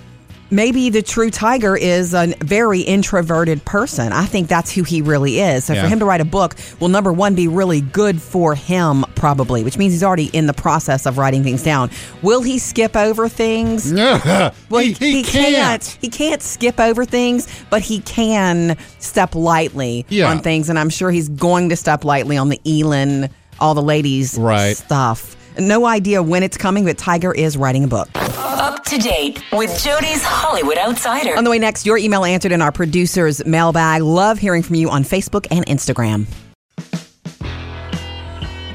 [0.50, 4.14] maybe the true tiger is a very introverted person.
[4.14, 5.66] I think that's who he really is.
[5.66, 5.84] So Yeah.
[5.84, 9.64] for him to write a book will number one be really good for him probably,
[9.64, 11.90] which means he's already in the process of writing things down.
[12.22, 13.92] Will he skip over things?
[13.94, 15.84] well, Well, he, he, can't.
[16.02, 20.30] He can't skip over things, but he can step lightly Yeah.
[20.30, 23.82] on things, and I'm sure he's going to step lightly on the Elin, all the
[23.82, 24.78] ladies Right.
[24.78, 25.36] stuff.
[25.60, 28.10] No idea when it's coming, but Tiger is writing a book.
[28.16, 31.36] Up to date with Jody's Hollywood Outsider.
[31.36, 34.04] On the way next, your email answered in our producer's mailbag.
[34.04, 36.28] Love hearing from you on Facebook and Instagram.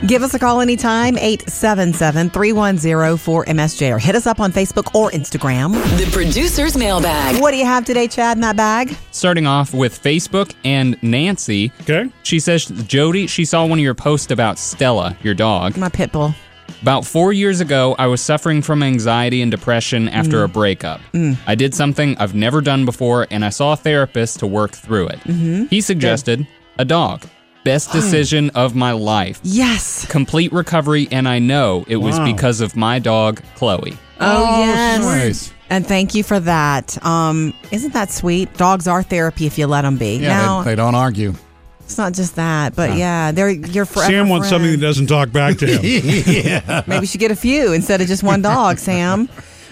[0.06, 5.12] Give us a call anytime, 877 310 4MSJ, or hit us up on Facebook or
[5.12, 5.74] Instagram.
[5.96, 7.40] The producer's mailbag.
[7.40, 8.96] What do you have today, Chad, in that bag?
[9.12, 11.70] Starting off with Facebook and Nancy.
[11.82, 12.10] Okay.
[12.24, 15.76] She says, Jody, she saw one of your posts about Stella, your dog.
[15.76, 16.34] My pit bull.
[16.82, 20.52] About four years ago, I was suffering from anxiety and depression after a mm.
[20.52, 21.00] breakup.
[21.12, 21.36] Mm.
[21.46, 25.06] I did something I've never done before, and I saw a therapist to work through
[25.08, 25.20] it.
[25.20, 25.66] Mm-hmm.
[25.66, 26.44] He suggested
[26.80, 27.24] a dog.
[27.62, 29.38] Best decision of my life.
[29.44, 30.04] Yes.
[30.10, 33.96] Complete recovery, and I know it was because of my dog, Chloe.
[34.20, 35.00] Oh, oh yes.
[35.00, 35.54] nice.
[35.70, 37.02] And thank you for that.
[37.06, 38.52] Um, isn't that sweet?
[38.56, 40.16] Dogs are therapy if you let them be.
[40.16, 41.34] Yeah, now, they, they don't argue.
[41.84, 44.62] It's not just that, but yeah, they're your forever Sam wants friend.
[44.62, 45.82] something that doesn't talk back to him.
[46.86, 49.28] Maybe you should get a few instead of just one dog, Sam.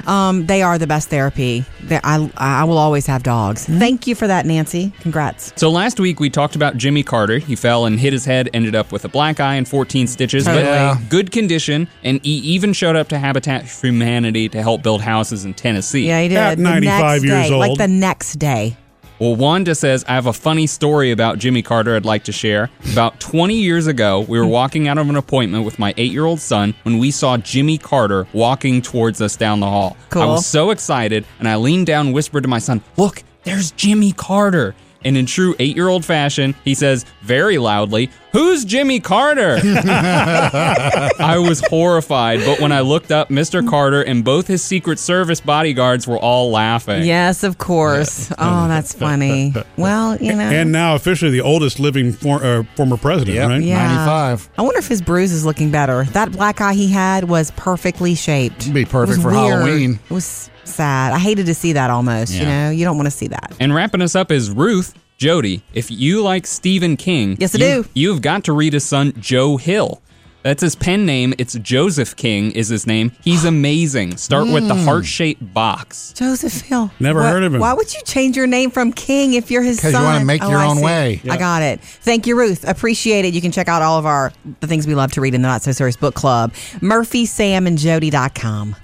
[0.07, 1.63] Um, they are the best therapy.
[1.83, 3.67] They, I, I will always have dogs.
[3.67, 4.95] Thank you for that, Nancy.
[5.01, 5.53] Congrats.
[5.57, 7.37] So last week we talked about Jimmy Carter.
[7.37, 10.47] He fell and hit his head, ended up with a black eye and 14 stitches,
[10.47, 10.97] but Yeah.
[11.11, 11.87] good condition.
[12.03, 16.07] And he even showed up to Habitat for Humanity to help build houses in Tennessee.
[16.09, 16.39] Yeah, he did.
[16.39, 18.77] At The 95 next years day, Like the next day.
[19.21, 22.71] Well, Wanda says, I have a funny story about Jimmy Carter I'd like to share.
[22.91, 26.25] About 20 years ago, we were walking out of an appointment with my eight year
[26.25, 29.95] old son when we saw Jimmy Carter walking towards us down the hall.
[30.09, 30.23] Cool.
[30.23, 33.73] I was so excited, and I leaned down and whispered to my son, Look, there's
[33.73, 34.75] Jimmy Carter.
[35.05, 39.59] And in true eight year old fashion, he says very loudly, Who's Jimmy Carter?
[39.65, 43.67] I was horrified, but when I looked up, Mr.
[43.67, 47.03] Carter and both his Secret Service bodyguards were all laughing.
[47.05, 48.31] Yes, of course.
[48.39, 49.53] Oh, that's funny.
[49.77, 50.43] Well, you know.
[50.45, 53.49] and now officially the oldest living for, uh, former president, Yep.
[53.49, 53.63] right?
[53.63, 53.87] yeah.
[53.89, 54.49] 95.
[54.59, 56.05] I wonder if his bruise is looking better.
[56.05, 58.63] That black eye he had was perfectly shaped.
[58.63, 59.63] It'd be It perfect was for weird.
[59.63, 59.99] Halloween.
[60.09, 61.13] It was sad.
[61.13, 62.33] I hated to see that almost.
[62.33, 63.53] You know, you don't want to see that.
[63.61, 64.95] And wrapping us up is Ruth.
[65.19, 67.89] Jody, if you like Stephen King, Yes, I you, do.
[67.95, 70.01] You've got to read his son, Joe Hill.
[70.43, 71.35] That's his pen name.
[71.37, 73.13] It's Joseph King is his name.
[73.23, 74.17] He's amazing.
[74.17, 74.69] Start with Hmm.
[74.69, 76.15] the heart-shaped box.
[76.17, 76.91] Joseph Hill.
[76.99, 77.61] Never Wha- heard of him.
[77.61, 80.01] Why would you change your name from King if you're his 'Cause son?
[80.01, 80.83] Because you wanna make Oh, your I own see.
[80.83, 81.21] way.
[81.29, 81.83] I got it.
[81.83, 82.65] Thank you, Ruth.
[82.67, 83.35] Appreciate it.
[83.35, 85.49] You can check out all of our the things we love to read in the
[85.49, 86.55] Not So Serious Book Club.
[86.81, 88.77] MurphySamandJody.com.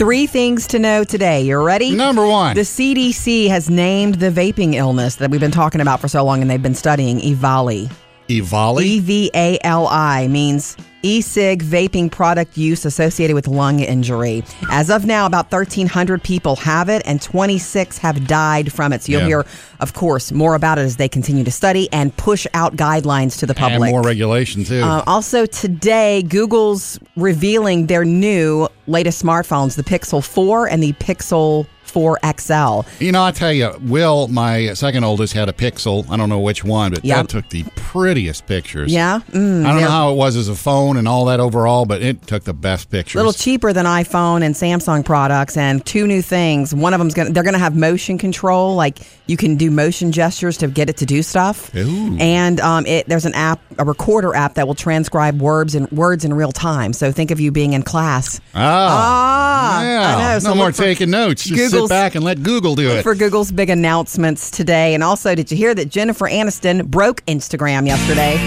[0.00, 1.42] Three things to know today.
[1.42, 1.94] You're ready?
[1.94, 2.56] Number one.
[2.56, 6.40] The CDC has named the vaping illness that we've been talking about for so long
[6.40, 7.92] and they've been studying EVALI.
[8.30, 8.82] Evali.
[8.82, 14.42] E V A L I means e cig vaping product use associated with lung injury.
[14.70, 19.02] As of now, about 1,300 people have it and 26 have died from it.
[19.02, 19.26] So you'll Yeah.
[19.26, 19.46] hear,
[19.80, 23.46] of course, more about it as they continue to study and push out guidelines to
[23.46, 23.82] the public.
[23.82, 24.82] and more regulation, too.
[24.82, 31.66] Uh, also, today, Google's revealing their new latest smartphones, the Pixel 4 and the Pixel
[31.92, 32.86] 4XL.
[33.00, 36.08] You know, I tell you, Will, my second oldest, had a Pixel.
[36.10, 37.16] I don't know which one, but Yep.
[37.16, 38.92] that took the prettiest pictures.
[38.92, 39.20] Yeah?
[39.32, 41.84] Mm, I don't they're know how it was as a phone and all that overall,
[41.86, 43.14] but it took the best pictures.
[43.14, 46.74] A little cheaper than iPhone and Samsung products, and two new things.
[46.74, 50.56] One of them's gonna they're gonna have motion control, like you can do motion gestures
[50.58, 51.74] to get it to do stuff.
[51.74, 52.16] Ooh.
[52.18, 56.24] And um, it there's an app, a recorder app that will transcribe words in words
[56.24, 56.92] in real time.
[56.92, 58.40] So think of you being in class.
[58.54, 60.16] Ah, yeah.
[60.16, 60.38] I know.
[60.40, 61.44] So no more for taking notes.
[61.44, 63.02] Just Google's- sit back and let Google do it.
[63.02, 64.94] for Google's big announcements today.
[64.94, 68.38] And also, did you hear that Jennifer Aniston broke Instagram yesterday?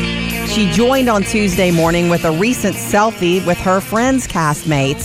[0.47, 5.03] She joined on Tuesday morning with a recent selfie with her friends' castmates,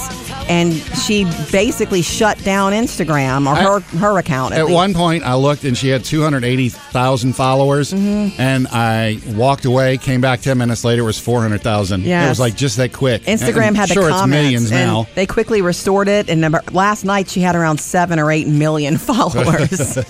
[0.48, 4.54] and she basically shut down Instagram or her her account.
[4.54, 4.74] At least.
[4.74, 8.40] one point, I looked and she had 280,000 followers, Mm-hmm.
[8.40, 9.98] and I walked away.
[9.98, 12.02] Came back 10 minutes later, it was 400,000.
[12.02, 13.22] Yeah, It was like just that quick.
[13.22, 15.06] Instagram And had the sure comments, it's millions now.
[15.14, 18.96] They quickly restored it, and about- last night she had around seven or eight million
[19.08, 19.98] followers.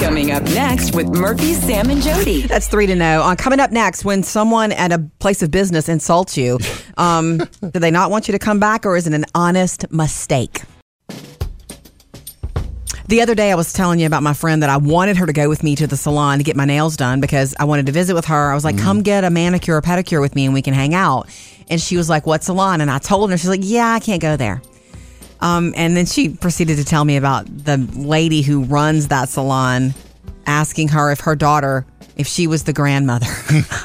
[0.00, 2.42] Coming up next with Murphy, Sam, and Jody.
[2.42, 3.22] That's three to know.
[3.22, 6.58] Uh, coming up next, when someone at a place of business insults you,
[6.98, 10.62] um, do they not want you to come back, or is it an honest mistake?
[13.06, 15.32] The other day, I was telling you about my friend that I wanted her to
[15.34, 17.92] go with me to the salon to get my nails done because I wanted to
[17.92, 18.50] visit with her.
[18.50, 20.94] I was like, come get a manicure or pedicure with me and we can hang
[20.94, 21.28] out.
[21.68, 22.80] And she was like, what salon?
[22.80, 24.62] And I told her, she's like, yeah, I can't go there.
[25.40, 29.92] Um, and then she proceeded to tell me about the lady who runs that salon
[30.46, 33.26] asking her if her daughter, if she was the grandmother.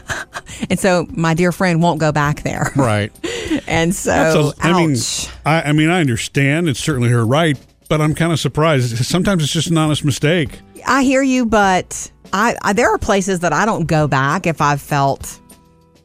[0.69, 2.71] and so my dear friend won't go back there.
[2.75, 3.11] Right.
[3.67, 4.11] And so,
[4.53, 5.27] That's a- I mean, ouch.
[5.45, 6.69] I, I mean, I understand.
[6.69, 8.95] It's certainly her right, but I'm kind of surprised.
[9.05, 10.59] Sometimes it's just an honest mistake.
[10.87, 14.61] I hear you, but I, I there are places that I don't go back if
[14.61, 15.39] I've felt,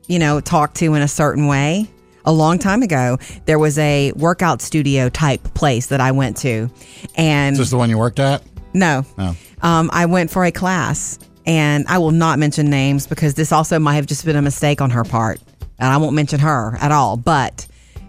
[0.09, 1.91] you know, talked to in a certain way.
[2.25, 6.71] A long time ago, there was a workout studio type place that I went to,
[7.17, 8.43] and Is this the one you worked at?
[8.73, 9.37] no, No.
[9.65, 13.79] Um, I went for a class, and I will not mention names because this also
[13.79, 15.41] might have just been a mistake on her part,
[15.79, 17.17] and I won't mention her at all.
[17.17, 17.67] But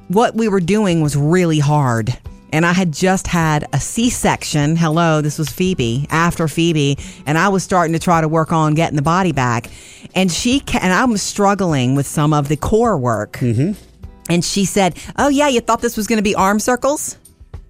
[0.10, 2.16] what we were doing was really hard.
[2.52, 4.76] And I had just had a C section.
[4.76, 6.98] Hello, this was Phoebe after Phoebe.
[7.26, 9.70] And I was starting to try to work on getting the body back.
[10.14, 13.34] And she, ca- and I was struggling with some of the core work.
[13.34, 13.74] Mm-hmm.
[14.30, 17.18] And she said, Oh, yeah, you thought this was going to be arm circles?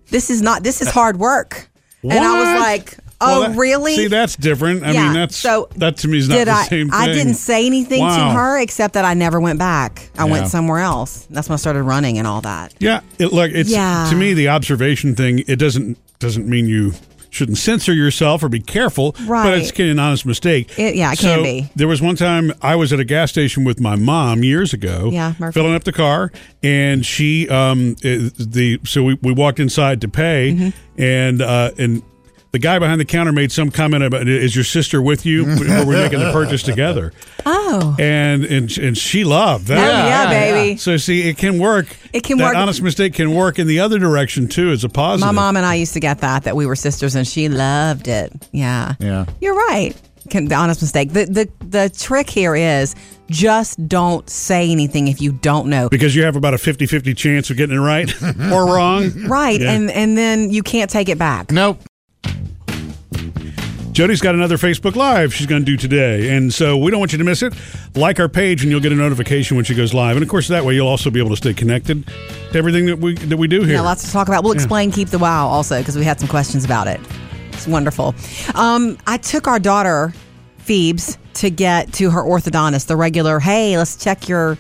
[0.10, 1.68] This is not, this is hard work.
[2.04, 3.96] And I was like, Oh, Well, that- really?
[3.96, 4.84] See, that's different.
[4.84, 5.04] I yeah.
[5.06, 5.70] mean, that's so.
[5.78, 7.00] that to me is not the I, same thing.
[7.00, 10.10] I didn't say anything to her except that I never went back.
[10.18, 10.32] I Yeah.
[10.32, 11.26] went somewhere else.
[11.30, 12.74] That's when I started running and all that.
[12.80, 14.08] Yeah, it, look, it's Yeah.
[14.10, 15.44] to me the observation thing.
[15.48, 16.94] It doesn't doesn't mean you
[17.30, 19.44] shouldn't censor yourself or be careful, right.
[19.44, 20.72] but it's an honest mistake.
[20.80, 21.70] It- yeah, it so can be.
[21.76, 25.10] There was one time I was at a gas station with my mom years ago.
[25.12, 25.54] Yeah, Murphy.
[25.60, 26.32] filling up the car,
[26.64, 31.02] and she um the so we, we walked inside to pay, Mm-hmm.
[31.02, 32.04] and uh and.
[32.56, 35.44] The guy behind the counter made some comment about, "Is your sister with you?
[35.76, 37.12] Or we're making the purchase together."
[37.46, 37.98] Oh.
[38.00, 39.78] And and and she loved that.
[39.78, 40.78] Oh, yeah, baby.
[40.78, 41.88] So see, it can work.
[42.14, 42.56] It can that work.
[42.56, 45.26] Honest mistake can work in the other direction too, as a positive.
[45.26, 48.08] My mom and I used to get that, that we were sisters, and she loved
[48.08, 48.32] it.
[48.54, 48.94] Yeah.
[49.02, 49.26] Yeah.
[49.42, 49.94] You're right.
[50.30, 51.12] Can, the honest mistake.
[51.12, 52.96] The, the, the trick here is
[53.30, 55.88] just don't say anything if you don't know.
[55.90, 58.10] because you have about a 50-50 chance of getting it right
[58.52, 59.12] or wrong.
[59.28, 59.60] Right.
[59.60, 59.72] Yeah.
[59.74, 61.52] And, and then you can't take it back.
[61.52, 61.80] Nope.
[63.96, 67.14] Jody's got another Facebook Live she's going to do today, and so we don't want
[67.14, 67.54] you to miss it.
[67.96, 70.18] Like our page, and you'll get a notification when she goes live.
[70.18, 73.00] And of course, that way you'll also be able to stay connected to everything that
[73.00, 73.76] we that we do here.
[73.76, 74.44] Yeah, lots to talk about.
[74.44, 77.00] We'll explain Keep the Wow also because we had some questions about it.
[77.54, 78.14] It's wonderful.
[78.54, 80.14] Um, I took our daughter,
[80.58, 84.58] Phoebes, to get to her orthodontist, the regular, hey, let's check your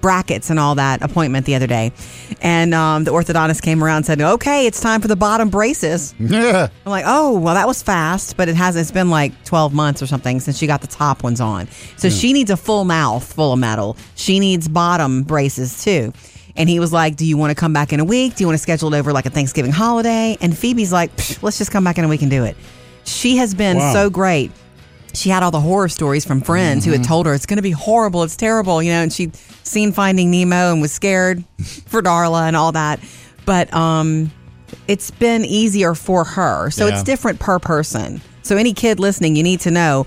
[0.00, 1.92] brackets and all that appointment the other day.
[2.40, 6.14] And um, the orthodontist came around and said, okay, it's time for the bottom braces.
[6.18, 6.68] Yeah.
[6.86, 10.02] I'm like, oh, well, that was fast, but it has it's been like 12 months
[10.02, 11.68] or something since she got the top ones on.
[11.96, 13.96] So she needs a full mouth full of metal.
[14.14, 16.12] She needs bottom braces too.
[16.56, 18.34] And he was like, do you want to come back in a week?
[18.34, 20.36] Do you want to schedule it over like a Thanksgiving holiday?
[20.40, 21.10] And Phoebe's like,
[21.42, 22.56] let's just come back in a week and do it.
[23.04, 23.92] She has been Wow.
[23.92, 24.50] so great.
[25.14, 27.62] She had all the horror stories from friends who had told her it's going to
[27.62, 31.42] be horrible, it's terrible, you know, and she'd seen Finding Nemo and was scared
[31.86, 33.00] for Darla and all that.
[33.44, 34.30] But um
[34.86, 36.70] it's been easier for her.
[36.70, 36.92] So Yeah.
[36.94, 38.20] it's different per person.
[38.42, 40.06] So any kid listening, you need to know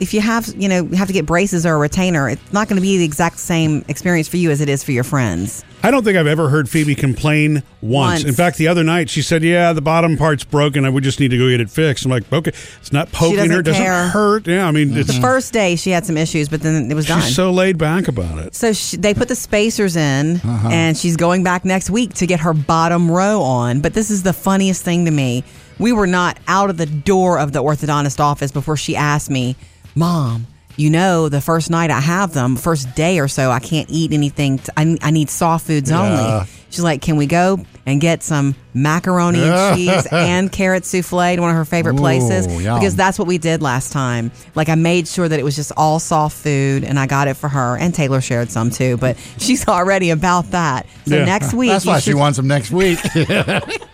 [0.00, 2.68] if you have, you know, you have to get braces or a retainer, it's not
[2.68, 5.64] going to be the exact same experience for you as it is for your friends.
[5.84, 8.22] I don't think I've ever heard Phoebe complain once.
[8.22, 8.24] Once.
[8.24, 10.84] In fact, the other night she said, "Yeah, the bottom part's broken.
[10.84, 13.38] I would just need to go get it fixed." I'm like, "Okay, it's not poking
[13.38, 13.44] her.
[13.44, 14.08] It doesn't doesn't care.
[14.08, 16.94] hurt." Yeah, I mean, it's The first day she had some issues, but then it
[16.94, 17.20] was done.
[17.22, 18.54] she's so laid back about it.
[18.54, 20.68] So she, they put the spacers in, Uh-huh.
[20.70, 23.80] and she's going back next week to get her bottom row on.
[23.80, 25.42] But this is the funniest thing to me.
[25.78, 29.56] We were not out of the door of the orthodontist office before she asked me,
[29.96, 33.88] "Mom, you know, the first night I have them, first day or so, I can't
[33.90, 34.58] eat anything.
[34.58, 36.00] T- I, I need soft foods Yeah.
[36.40, 41.34] only." She's like, "Can we go and get some macaroni and cheese and carrot souffle
[41.36, 42.78] to one of her favorite Ooh, places?" yum.
[42.78, 44.30] Because that's what we did last time.
[44.54, 47.34] Like I made sure that it was just all soft food, and I got it
[47.34, 47.76] for her.
[47.76, 50.86] And Taylor shared some too, but she's already about that.
[51.06, 51.24] So Yeah.
[51.26, 52.98] next week, That's why she wants them next week.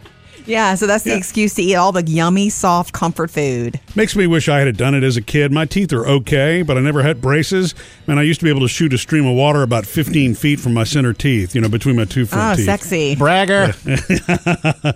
[0.48, 3.78] Yeah, so that's the excuse to eat all the yummy, soft comfort food.
[3.94, 5.52] Makes me wish I had done it as a kid.
[5.52, 7.74] My teeth are okay, but I never had braces.
[8.06, 10.58] And I used to be able to shoot a stream of water about 15 feet
[10.58, 12.64] from my center teeth, you know, between my two front Oh, teeth.
[12.64, 13.14] sexy.
[13.16, 13.74] Bragger.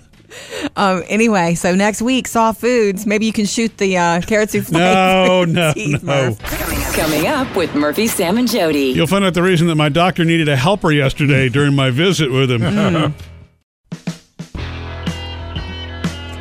[0.76, 3.04] Um, anyway, so next week, soft foods.
[3.04, 4.72] Maybe you can shoot the uh, carrot souffle.
[4.72, 6.30] No, no, Teeth, no.
[6.30, 6.38] Murph.
[6.96, 8.92] Coming up with Murphy, Sam, and Jody.
[8.92, 12.30] You'll find out the reason that my doctor needed a helper yesterday during my visit
[12.32, 13.14] with him.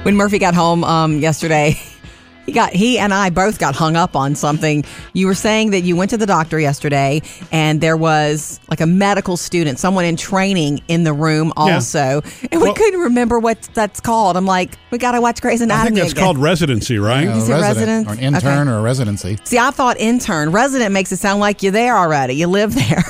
[0.03, 1.79] when Murphy got home um, yesterday,
[2.45, 4.83] he got he and I both got hung up on something.
[5.13, 8.87] You were saying that you went to the doctor yesterday, and there was like a
[8.87, 11.75] medical student, someone in training in the room Yeah.
[11.75, 14.37] also, and we Well- couldn't remember what that's called.
[14.37, 15.89] I'm like, we got to watch Grey's I Anatomy.
[15.89, 16.23] think that's again.
[16.23, 17.27] called residency, right?
[17.27, 18.07] A Is it resident?
[18.07, 18.71] Or an intern Okay.
[18.71, 19.37] or a residency.
[19.43, 20.51] See, I thought intern.
[20.51, 22.33] Resident makes it sound like you're there already.
[22.33, 23.03] You live there.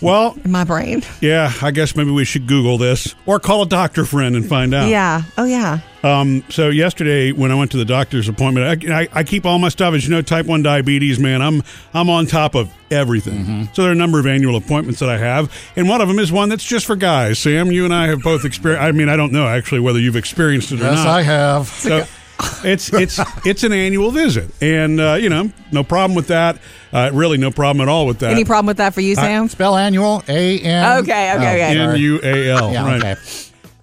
[0.00, 1.02] Well, in my brain.
[1.20, 4.74] yeah, I guess maybe we should Google this or call a doctor friend and find
[4.74, 4.88] out.
[4.88, 5.22] Yeah.
[5.38, 5.80] Oh yeah.
[6.02, 9.58] Um, so yesterday when I went to the doctor's appointment, I, I, I keep all
[9.58, 9.92] my stuff.
[9.94, 11.62] As you know, type one diabetes, man, I'm
[11.94, 13.68] I'm on top of everything.
[13.72, 16.18] So there are a number of annual appointments that I have, and one of them
[16.20, 17.38] is one that's just for guys.
[17.40, 18.82] Sam, you and I have both experienced.
[18.84, 21.06] I mean, I don't know actually whether you've experienced it or Yes, not.
[21.08, 21.66] I have.
[21.66, 22.04] So
[22.64, 26.58] it's it's it's an annual visit, and uh, you know, no problem with that.
[26.92, 28.30] Uh, really, no problem at all with that.
[28.30, 29.48] Any problem with that for you, Sam?
[29.48, 30.98] Spell annual A N.
[31.00, 31.78] Okay, okay, okay.
[31.78, 32.72] N U A L.
[32.72, 33.04] Yeah, right.
[33.04, 33.20] okay.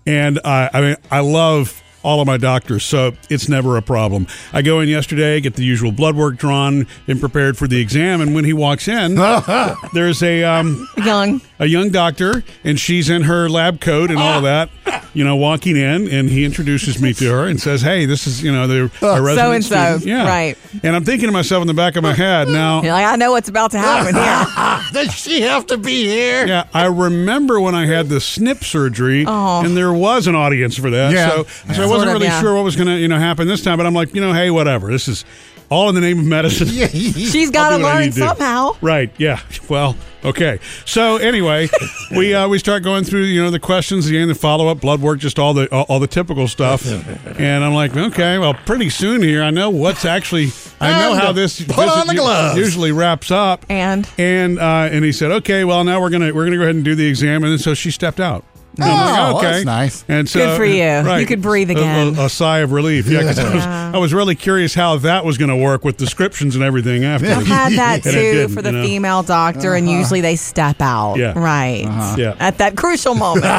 [0.05, 4.27] And I, I mean, I love all of my doctors, so it's never a problem.
[4.51, 8.19] I go in yesterday, get the usual blood work drawn, and prepared for the exam.
[8.19, 9.15] And when he walks in,
[9.93, 11.41] there's a um, Young.
[11.63, 14.69] A young doctor, and she's in her lab coat and all of that.
[15.15, 18.43] You know, walking in, and he introduces me to her and says, "Hey, this is
[18.43, 20.07] you know the oh, a resident So-and-so.
[20.09, 20.57] Yeah, right.
[20.81, 22.81] And I'm thinking to myself in the back of my head now.
[22.93, 24.93] Like, I know what's about to happen here.
[25.03, 26.45] Does she have to be here?
[26.47, 29.63] Yeah, I remember when I had the snip surgery, Oh.
[29.63, 31.11] and there was an audience for that.
[31.11, 31.29] Yeah.
[31.29, 31.73] So, Yeah.
[31.73, 32.41] so I wasn't of, really yeah.
[32.41, 33.77] sure what was going to you know happen this time.
[33.77, 34.91] But I'm like, you know, hey, whatever.
[34.91, 35.25] This is
[35.73, 36.67] all in the name of medicine.
[36.91, 38.27] She's got I'll to do what I learn need to do.
[38.27, 38.71] somehow.
[38.81, 39.11] Right.
[39.17, 39.39] Yeah.
[39.69, 39.95] Well.
[40.25, 40.59] Okay.
[40.85, 41.67] So anyway,
[42.15, 45.01] we uh, we start going through you know the questions, the the follow up, blood
[45.01, 46.85] work, just all the all, all the typical stuff.
[47.39, 51.33] and I'm like, okay, well, pretty soon here, I know what's actually, I know how
[51.33, 52.57] this put on the gloves.
[52.57, 53.65] usually wraps up.
[53.69, 56.75] And And uh, and he said, okay, well now we're gonna we're gonna go ahead
[56.75, 58.45] and do the exam, and then so she stepped out.
[58.75, 60.05] And I'm Oh, like, well, okay, that's nice.
[60.07, 60.83] And so, Good for you.
[60.83, 61.19] Uh, right.
[61.19, 62.15] You could breathe A- again.
[62.17, 63.07] A, a sigh of relief.
[63.07, 65.97] Yeah, 'cause I, was, I was really curious how that was going to work with
[65.97, 67.27] descriptions and everything after.
[67.27, 68.83] I've had that And it too didn't, for the you know?
[68.83, 69.97] female doctor, and uh-huh.
[69.97, 71.15] usually they step out.
[71.17, 71.37] Yeah.
[71.37, 71.85] Right.
[71.85, 72.15] Uh-huh.
[72.17, 72.35] Yeah.
[72.39, 73.45] At that crucial moment.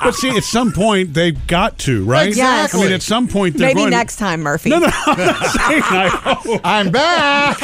[0.00, 2.28] But see, at some point they've got to, right?
[2.28, 2.80] Exactly.
[2.80, 4.70] I mean, at some point they're Maybe going next time, Murphy.
[4.70, 6.60] No, no, I'm not saying I hope.
[6.64, 7.58] I'm back.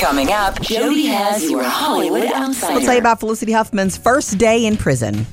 [0.00, 2.72] Coming up, Jody has your Hollywood Outsider.
[2.74, 5.26] We'll tell you about Felicity Huffman's first day in prison.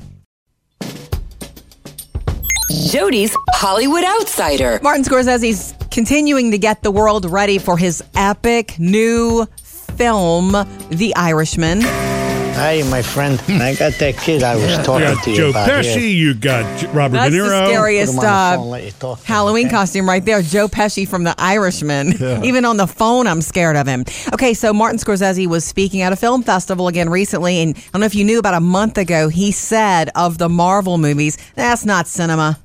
[2.91, 4.79] Jody's Hollywood Outsider.
[4.81, 10.51] Martin Scorsese's continuing to get the world ready for his epic new film,
[10.89, 11.81] The Irishman.
[11.81, 15.49] Hey, my friend, I got that kid I was You talking got to you Joe
[15.49, 15.69] about.
[15.69, 16.01] Pesci, yeah.
[16.01, 17.59] you got J- Robert That's De the Niro.
[17.65, 19.75] Put scariest him on the uh, let you talk to him, Halloween okay?
[19.75, 20.41] costume right there.
[20.41, 22.13] Joe Pesci from The Irishman.
[22.45, 24.05] Even on the phone, I'm scared of him.
[24.33, 27.99] Okay, so Martin Scorsese was speaking at a film festival again recently, and I don't
[27.99, 31.85] know if you knew about a month ago, he said of the Marvel movies, that's
[31.85, 32.57] not cinema.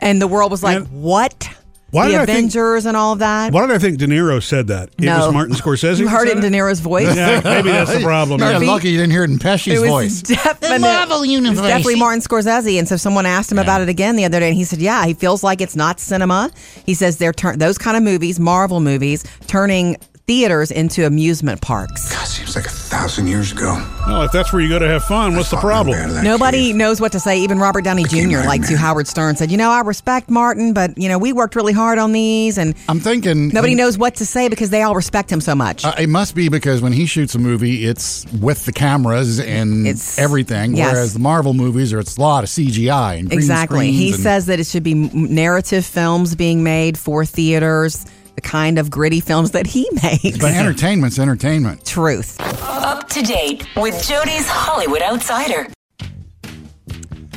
[0.00, 1.48] And the world was like, And what?
[1.92, 3.52] why the did I think- Avengers and all of that?
[3.52, 4.90] Why did I think De Niro said that?
[4.96, 5.18] It no.
[5.26, 5.98] was Martin Scorsese.
[5.98, 7.14] You heard it in De Niro's voice.
[7.16, 8.40] Yeah, maybe that's the problem.
[8.40, 8.66] You're Murphy?
[8.66, 10.22] lucky you didn't hear it in Pesci's It was voice.
[10.22, 11.66] definite- The Marvel it was universe.
[11.66, 12.78] definitely Martin Scorsese.
[12.78, 15.04] And so someone asked him about it again the other day, and he said, "Yeah,
[15.04, 16.50] he feels like it's not cinema.
[16.86, 22.12] He says they're turn those kind of movies, Marvel movies, turning theaters into amusement parks.
[22.14, 23.74] God, seems like a thousand years ago.
[24.06, 26.04] Well, if that's where you go to have fun, what's the Fought my way out
[26.04, 26.24] of problem?
[26.24, 26.76] Nobody cave.
[26.76, 27.40] knows what to say.
[27.40, 28.16] Even Robert Downey Jr.
[28.38, 31.32] Iron like to Howard Stern said, "You know, I respect Martin, but you know, we
[31.32, 34.82] worked really hard on these, and I'm thinking nobody knows what to say because they
[34.82, 37.84] all respect him so much." Uh, it must be because when he shoots a movie,
[37.86, 40.76] it's with the cameras and It's- everything.
[40.76, 40.92] yes.
[40.92, 43.90] Whereas the Marvel movies are it's a lot of CGI and green Exactly.
[43.92, 48.78] He and- says that it should be narrative films being made for theaters, the kind
[48.78, 50.38] of gritty films that he makes.
[50.38, 51.84] But entertainment's entertainment.
[51.84, 52.36] Truth.
[52.62, 55.68] Up to date with Jody's Hollywood Outsider.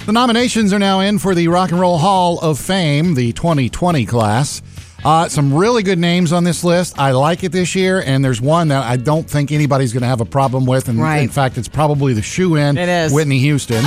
[0.05, 4.05] The nominations are now in for the Rock and Roll Hall of Fame, the 2020
[4.05, 4.61] class.
[5.05, 6.97] Uh, some really good names on this list.
[6.97, 10.07] I like it this year, and there's one that I don't think anybody's going to
[10.07, 10.87] have a problem with.
[10.87, 11.23] And Right.
[11.23, 12.77] in fact, it's probably the shoe in.
[12.77, 13.13] It is.
[13.13, 13.83] Whitney Houston.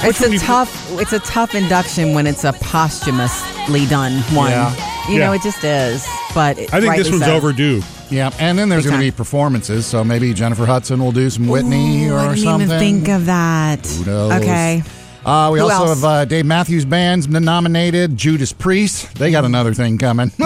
[0.00, 0.90] It's a tough.
[1.00, 4.50] It's a tough induction when it's a posthumously done one.
[4.50, 5.08] Yeah.
[5.10, 6.06] You know, it just is.
[6.34, 7.36] But it- I think this rightly one's so.
[7.36, 7.82] overdue.
[8.10, 9.84] Yeah, and then there's going to be performances.
[9.86, 12.68] So maybe Jennifer Hudson will do some Whitney Ooh, or I didn't something.
[12.68, 13.86] even think of that.
[13.86, 14.32] Who knows?
[14.32, 14.82] Okay.
[15.26, 15.88] Uh, we Who also else?
[16.00, 18.16] have uh, Dave Matthews Band's nominated.
[18.16, 19.14] Judas Priest.
[19.16, 20.30] They got another thing coming.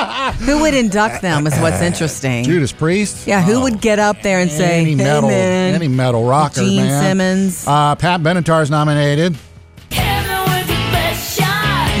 [0.40, 2.44] Who would induct them is what's interesting.
[2.44, 3.26] Judas Priest.
[3.26, 6.60] Yeah, who would get up there and say, any "Hey, metal, man, any metal rocker,
[6.60, 7.02] Gene man.
[7.02, 9.36] Simmons, Uh, Pat Benatar's nominated,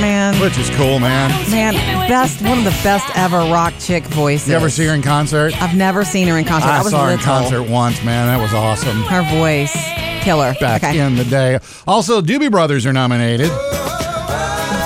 [0.00, 1.30] man, which is cool, man.
[1.50, 1.74] man,
[2.08, 4.48] best one of the best ever rock chick voices.
[4.48, 5.60] You ever see her in concert?
[5.62, 6.68] I've never seen her in concert.
[6.68, 8.26] I, I, was saw her in concert once, man.
[8.26, 9.02] That was awesome.
[9.02, 9.74] Her voice,
[10.22, 10.54] killer.
[10.60, 10.98] Back okay.
[10.98, 11.58] in the day.
[11.86, 13.50] Also, Doobie Brothers are nominated.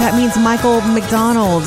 [0.00, 1.62] That means Michael McDonald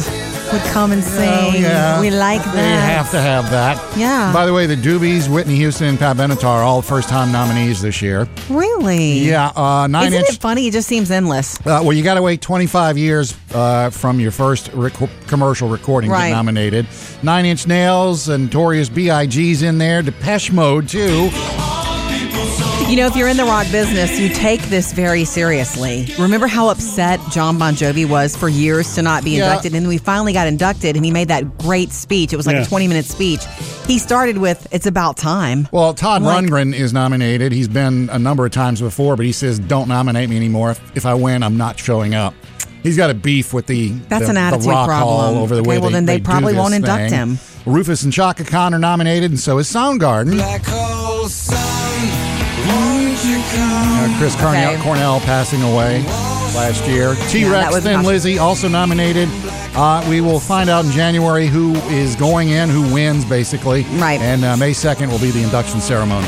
[0.52, 1.30] would come and sing.
[1.30, 2.00] Oh, yeah.
[2.02, 2.54] We like that.
[2.56, 2.62] They
[2.94, 3.78] have to have that.
[3.98, 4.32] Yeah.
[4.34, 7.82] By the way, the Doobies, Whitney Houston, and Pat Benatar, are all first time nominees
[7.82, 8.28] this year.
[8.50, 9.20] Really?
[9.20, 10.30] Yeah, uh, 9 Isn't inch.
[10.30, 10.68] it funny?
[10.68, 11.58] It just seems endless.
[11.62, 14.94] Uh, well, you got to wait 25 years uh, from your first rec-
[15.28, 16.30] commercial recording to Right.
[16.30, 16.88] get nominated.
[17.24, 20.02] Nine Inch Nails and Notorious B.I.G.'s in there.
[20.02, 21.30] Depeche Mode, too.
[22.90, 26.08] You know, if you're in the rock business, you take this very seriously.
[26.18, 29.48] Remember how upset John Bon Jovi was for years to not be Yeah.
[29.50, 29.76] inducted?
[29.76, 32.32] And we finally got inducted, and he made that great speech.
[32.32, 32.62] It was like Yeah.
[32.62, 33.42] a 20 minute speech.
[33.88, 35.68] He started with, It's about time.
[35.74, 37.52] Well, Todd Like- Rundgren is nominated.
[37.52, 40.72] He's been a number of times before, but he says, don't nominate me anymore.
[40.72, 42.34] If, if I win, I'm not showing up.
[42.84, 45.18] He's got a beef with the That's the, an the attitude Rock problem.
[45.36, 47.20] Hall over the Okay, way well, they, then they do probably this won't induct thing.
[47.20, 47.40] him.
[47.66, 50.38] Rufus and Chaka Khan are nominated, and so is Soundgarden.
[53.50, 54.82] Uh, Chris Cornell, Okay.
[54.84, 56.02] Cornell passing away
[56.56, 57.16] last year.
[57.30, 59.30] T Rex, was Thin not- Lizzy also nominated.
[59.76, 63.84] Uh, we will find out in January who is going in, who wins, basically.
[63.98, 64.20] Right.
[64.20, 66.28] And uh, May 2nd will be the induction ceremony.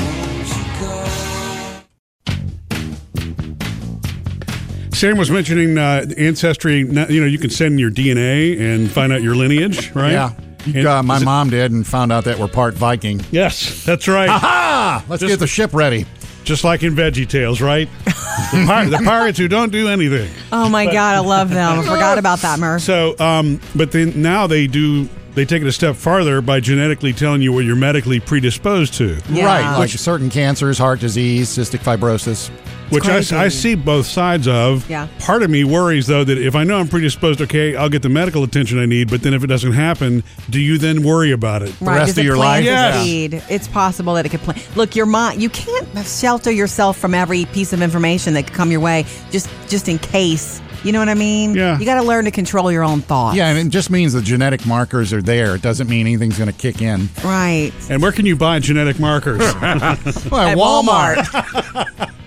[4.94, 6.80] Sam was mentioning uh, ancestry.
[6.80, 10.12] You know, you can send your DNA and find out your lineage, right?
[10.12, 10.32] Yeah.
[10.66, 13.22] And Uh, my is it- mom did and found out that we're part Viking.
[13.32, 14.30] Yes, that's right.
[14.30, 15.04] Ah!
[15.08, 16.06] Let's Just- get the ship ready.
[16.50, 17.88] Just like in Veggie Tales, right?
[18.06, 20.32] the, pir- the pirates who don't do anything.
[20.52, 21.78] Oh my God, I love them.
[21.78, 22.82] I forgot about that, Murph.
[22.82, 25.08] So, um, but then now they do.
[25.36, 29.20] They take it a step farther by genetically telling you what you're medically predisposed to.
[29.30, 29.46] Yeah.
[29.46, 29.78] Right.
[29.78, 32.50] Like certain cancers, heart disease, cystic fibrosis.
[32.92, 33.36] Which I, crazy.
[33.36, 34.90] I see both sides of.
[34.90, 35.08] Yeah.
[35.20, 38.10] Part of me worries though that if I know I'm predisposed, okay, I'll get the
[38.10, 39.10] medical attention I need.
[39.10, 41.68] But then if it doesn't happen, do you then worry about it?
[41.68, 42.64] Right, the rest does of your life?
[42.64, 43.04] the Yes.
[43.04, 43.44] seed?
[43.50, 44.76] It's possible that it could plant.
[44.76, 45.42] Look, your mind.
[45.42, 49.50] You can't shelter yourself from every piece of information that could come your way, just
[49.68, 50.62] just in case.
[50.82, 51.56] You know what I mean?
[51.56, 51.78] Yeah.
[51.78, 53.36] You got to learn to control your own thoughts.
[53.36, 55.54] Yeah, and it just means the genetic markers are there.
[55.56, 57.10] It doesn't mean anything's going to kick in.
[57.22, 57.74] Right.
[57.90, 59.40] And where can you buy genetic markers?
[59.60, 62.10] Well, At Walmart.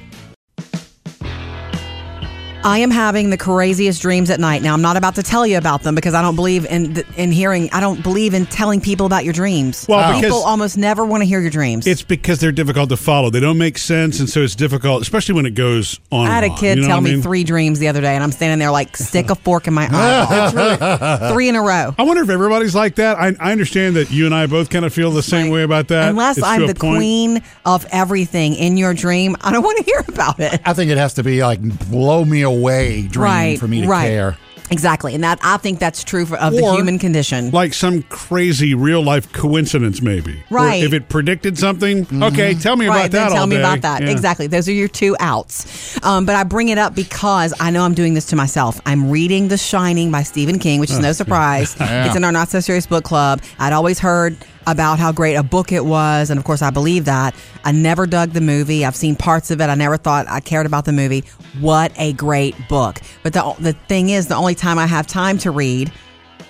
[2.65, 4.63] I am having the craziest dreams at night.
[4.63, 7.07] Now, I'm not about to tell you about them because I don't believe in th-
[7.17, 7.69] in hearing.
[7.73, 9.85] I don't believe in telling people about your dreams.
[9.89, 11.87] Well, people almost never want to hear your dreams.
[11.87, 13.31] it's because they're difficult to follow.
[13.31, 16.27] They don't make sense, and so it's difficult, especially when it goes on.
[16.27, 16.59] I had a and on.
[16.59, 17.23] kid You know tell what I me mean?
[17.23, 19.89] three dreams the other day, and I'm standing there like, stick a fork in my
[19.91, 21.31] eye.
[21.33, 21.95] three in a row.
[21.99, 23.17] I wonder if everybody's like that.
[23.19, 25.89] I, I understand that you and I both kind of feel the same way about
[25.89, 26.09] that.
[26.11, 26.97] Unless It's I'm the point.
[26.99, 30.61] queen of everything in your dream, I don't want to hear about it.
[30.65, 31.61] I think it has to be like
[31.91, 33.59] blow me away dream right.
[33.59, 34.09] for me to right.
[34.09, 34.37] care.
[34.71, 35.15] Exactly.
[35.15, 37.51] And that I think that's true for, of the human condition.
[37.51, 40.43] Like some crazy real life coincidence, maybe.
[40.51, 40.83] Or Right.
[40.83, 43.29] if it predicted something, okay, tell me right, about that.
[43.31, 43.63] tell all me day.
[43.63, 44.03] about that.
[44.03, 44.11] Yeah.
[44.11, 44.47] Exactly.
[44.47, 45.99] Those are your two outs.
[46.03, 48.81] Um, but I bring it up because I know I'm doing this to myself.
[48.87, 51.77] I'm reading The Shining by Stephen King, which is Oh, no surprise.
[51.83, 52.07] Yeah.
[52.07, 53.43] It's in our Not So Serious book club.
[53.59, 54.37] I'd always heard
[54.67, 57.35] about how great a book it was, and of course I believe that.
[57.65, 58.85] I never dug the movie.
[58.85, 59.67] I've seen parts of it.
[59.67, 61.25] I never thought I cared about the movie.
[61.61, 63.01] What a great book!
[63.23, 65.93] But the the thing is, the only time I have time to read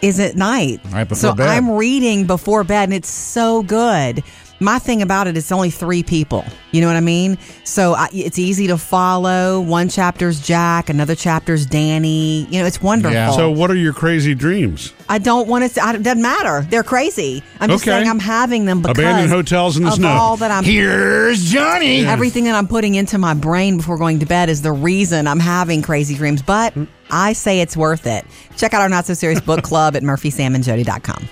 [0.02, 0.80] is at night.
[0.90, 1.48] Right before so bed.
[1.48, 4.22] I'm reading before bed, and it's so good.
[4.62, 6.44] My thing about it, it is only three people.
[6.70, 7.36] You know what I mean?
[7.64, 9.60] So I, it's easy to follow.
[9.60, 12.44] One chapter's Jack, another chapter's Danny.
[12.50, 13.12] You know, it's wonderful.
[13.14, 13.32] Yeah.
[13.32, 14.92] So, what are your crazy dreams?
[15.08, 15.80] I don't want to.
[15.94, 16.66] It doesn't matter.
[16.70, 17.42] They're crazy.
[17.60, 17.90] I'm just Okay.
[17.90, 20.08] saying I'm having them because Abandoned hotels in the of snow.
[20.08, 22.06] all that I'm Here's Johnny.
[22.06, 25.40] Everything that I'm putting into my brain before going to bed is the reason I'm
[25.40, 26.40] having crazy dreams.
[26.42, 26.74] But
[27.10, 28.24] I say it's worth it.
[28.56, 31.28] Check out our Not So Serious Book Club at murphysamandjody.com.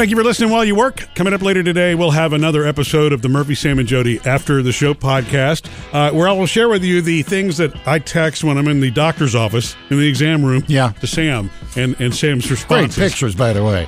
[0.00, 1.06] Thank you for listening while you work.
[1.14, 4.62] Coming up later today, we'll have another episode of the Murphy, Sam, and Jody After
[4.62, 8.42] the Show podcast, uh, where I will share with you the things that I text
[8.42, 10.92] when I'm in the doctor's office, in the exam room, Yeah.
[11.02, 13.86] to Sam, and, and Sam's Great pictures, by the way.